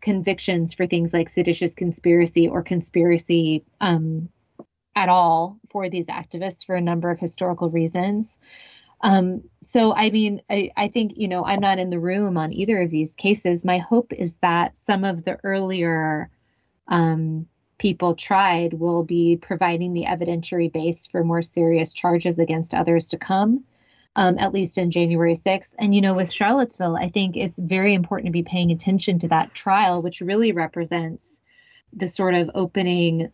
[0.00, 4.28] convictions for things like seditious conspiracy or conspiracy um,
[4.94, 8.38] at all for these activists for a number of historical reasons.
[9.02, 12.52] Um, so, I mean, I, I think, you know, I'm not in the room on
[12.52, 13.64] either of these cases.
[13.64, 16.30] My hope is that some of the earlier
[16.86, 17.46] um,
[17.78, 23.18] people tried will be providing the evidentiary base for more serious charges against others to
[23.18, 23.64] come.
[24.14, 25.72] Um, at least in January 6th.
[25.78, 29.28] And, you know, with Charlottesville, I think it's very important to be paying attention to
[29.28, 31.40] that trial, which really represents
[31.94, 33.32] the sort of opening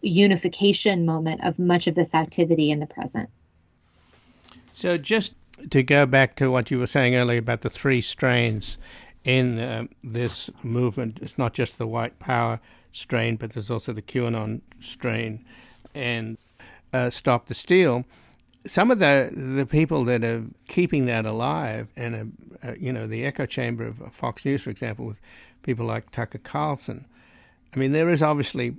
[0.00, 3.30] unification moment of much of this activity in the present.
[4.76, 5.32] So, just
[5.70, 8.76] to go back to what you were saying earlier about the three strains
[9.24, 12.60] in uh, this movement, it's not just the white power
[12.92, 15.46] strain, but there's also the QAnon strain
[15.94, 16.36] and
[16.92, 18.04] uh, Stop the Steal.
[18.66, 23.24] Some of the the people that are keeping that alive, and uh, you know, the
[23.24, 25.22] echo chamber of Fox News, for example, with
[25.62, 27.06] people like Tucker Carlson.
[27.74, 28.76] I mean, there is obviously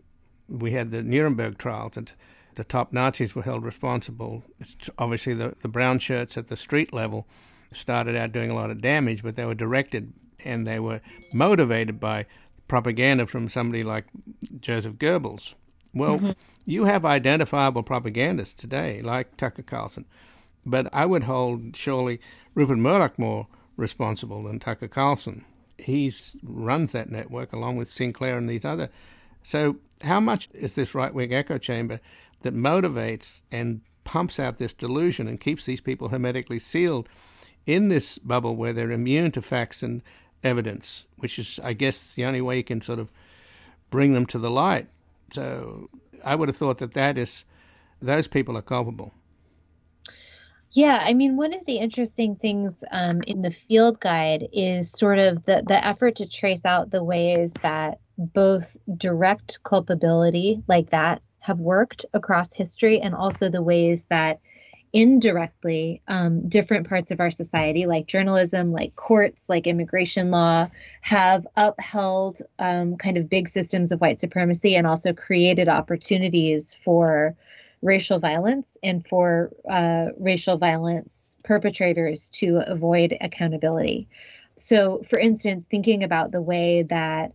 [0.48, 2.14] we had the Nuremberg trials, and
[2.58, 4.44] the top Nazis were held responsible.
[4.60, 7.28] It's obviously, the, the brown shirts at the street level
[7.72, 10.12] started out doing a lot of damage, but they were directed
[10.44, 11.02] and they were
[11.34, 12.26] motivated by
[12.68, 14.06] propaganda from somebody like
[14.60, 15.54] Joseph Goebbels.
[15.94, 16.32] Well, mm-hmm.
[16.66, 20.06] you have identifiable propagandists today, like Tucker Carlson,
[20.66, 22.20] but I would hold surely
[22.56, 23.48] Rupert Murdoch more
[23.78, 25.46] responsible than Tucker Carlson.
[25.78, 26.12] He
[26.44, 28.90] runs that network along with Sinclair and these other.
[29.44, 32.00] So how much is this right wing echo chamber
[32.42, 37.10] that motivates and pumps out this delusion and keeps these people hermetically sealed
[37.66, 40.02] in this bubble where they're immune to facts and
[40.44, 43.12] evidence, which is, I guess, the only way you can sort of
[43.90, 44.88] bring them to the light.
[45.34, 45.90] So
[46.24, 47.46] I would have thought that that is,
[48.02, 49.14] those people are culpable.
[50.72, 55.18] Yeah, I mean, one of the interesting things um, in the field guide is sort
[55.20, 61.22] of the, the effort to trace out the ways that both direct culpability like that
[61.48, 64.42] have worked across history and also the ways that
[64.92, 70.68] indirectly um, different parts of our society like journalism like courts like immigration law
[71.00, 77.34] have upheld um, kind of big systems of white supremacy and also created opportunities for
[77.82, 84.10] racial violence and for uh, racial violence perpetrators to avoid accountability.
[84.58, 87.32] So for instance thinking about the way that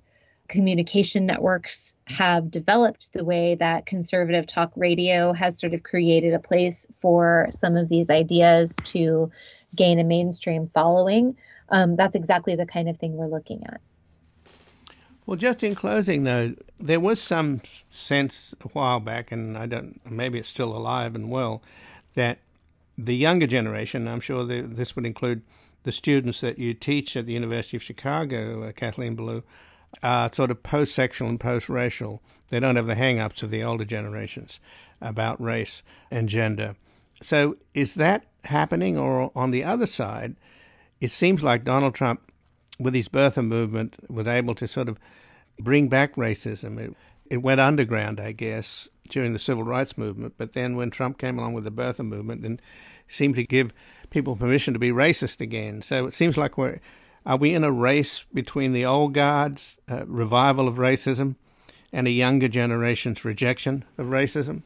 [0.53, 6.39] communication networks have developed, the way that conservative talk radio has sort of created a
[6.39, 9.33] place for some of these ideas to
[9.75, 11.35] gain a mainstream following.
[11.71, 13.81] Um, that's exactly the kind of thing we're looking at.
[15.25, 20.03] Well, just in closing, though, there was some sense a while back, and I don't,
[20.09, 21.63] maybe it's still alive and well,
[22.15, 22.41] that
[22.99, 25.41] the younger generation, I'm sure this would include
[25.85, 29.43] the students that you teach at the University of Chicago, uh, Kathleen Belew,
[30.03, 32.23] are sort of post sexual and post racial.
[32.49, 34.61] They don't have the hang ups of the older generations
[35.01, 36.77] about race and gender.
[37.23, 38.99] So is that happening?
[38.99, 40.37] Or on the other side,
[41.01, 42.31] it seems like Donald Trump,
[42.79, 44.99] with his birther movement, was able to sort of
[45.59, 46.79] bring back racism.
[46.79, 46.95] It,
[47.31, 50.35] it went underground, I guess, during the civil rights movement.
[50.37, 52.61] But then when Trump came along with the birther movement and
[53.09, 53.73] seemed to give
[54.11, 55.83] people permission to be racist again.
[55.83, 56.81] So it seems like we're
[57.25, 61.37] are we in a race between the old guard's uh, revival of racism
[61.93, 64.63] and a younger generation's rejection of racism?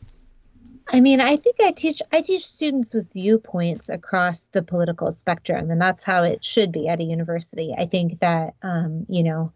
[0.89, 5.71] I mean, I think I teach I teach students with viewpoints across the political spectrum,
[5.71, 7.75] and that's how it should be at a university.
[7.77, 9.53] I think that um, you know,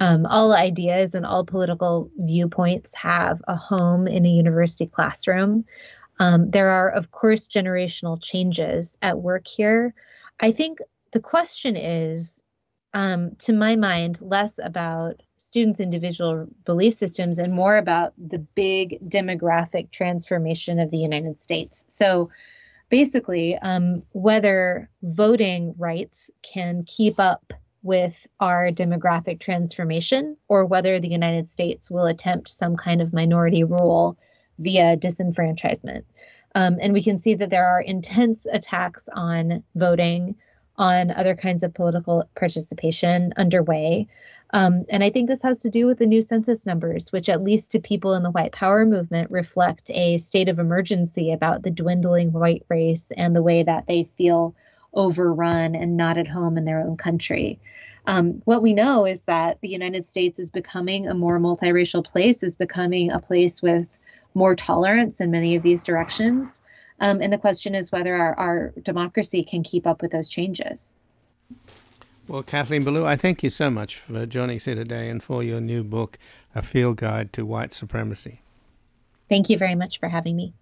[0.00, 5.64] um, all ideas and all political viewpoints have a home in a university classroom.
[6.18, 9.94] Um, there are, of course, generational changes at work here.
[10.40, 10.78] I think
[11.14, 12.42] the question is,
[12.92, 18.98] um, to my mind, less about students' individual belief systems and more about the big
[19.08, 21.84] demographic transformation of the United States.
[21.88, 22.30] So
[22.90, 27.52] basically, um, whether voting rights can keep up
[27.84, 33.62] with our demographic transformation or whether the United States will attempt some kind of minority
[33.62, 34.18] rule
[34.58, 36.02] via disenfranchisement.
[36.56, 40.34] Um, and we can see that there are intense attacks on voting
[40.76, 44.08] on other kinds of political participation underway.
[44.50, 47.42] Um, and I think this has to do with the new census numbers, which, at
[47.42, 51.70] least to people in the white power movement, reflect a state of emergency about the
[51.70, 54.54] dwindling white race and the way that they feel
[54.92, 57.58] overrun and not at home in their own country.
[58.06, 62.42] Um, what we know is that the United States is becoming a more multiracial place,
[62.42, 63.86] is becoming a place with
[64.34, 66.60] more tolerance in many of these directions.
[67.00, 70.94] Um, and the question is whether our, our democracy can keep up with those changes.
[72.26, 75.42] Well, Kathleen Belew, I thank you so much for joining us here today and for
[75.42, 76.18] your new book,
[76.54, 78.40] A Field Guide to White Supremacy.
[79.28, 80.54] Thank you very much for having me.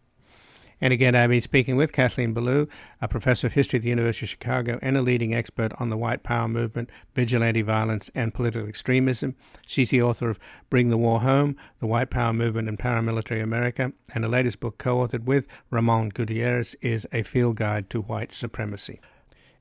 [0.83, 2.67] And again, I've been speaking with Kathleen Belew,
[3.01, 5.97] a professor of history at the University of Chicago and a leading expert on the
[5.97, 9.37] white power movement, vigilante violence, and political extremism.
[9.65, 13.93] She's the author of Bring the War Home, The White Power Movement in Paramilitary America,
[14.13, 18.33] and her latest book, co authored with Ramon Gutierrez, is A Field Guide to White
[18.33, 19.01] Supremacy.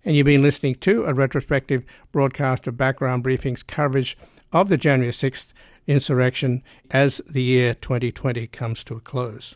[0.03, 4.17] And you've been listening to a retrospective broadcast of background briefings coverage
[4.51, 5.53] of the January 6th
[5.86, 9.55] insurrection as the year 2020 comes to a close.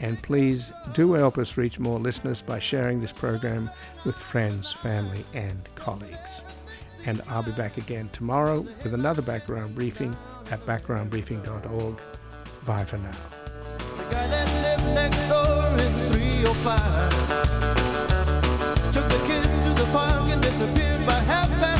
[0.00, 3.70] and please do help us reach more listeners by sharing this program
[4.04, 6.42] with friends, family, and colleagues.
[7.06, 10.14] And I'll be back again tomorrow with another background briefing
[10.50, 12.00] at backgroundbriefing.org.
[12.66, 13.12] Bye for now.
[13.96, 20.42] The guy that lived next door in 305 took the kids to the park and
[20.42, 21.77] disappeared by half past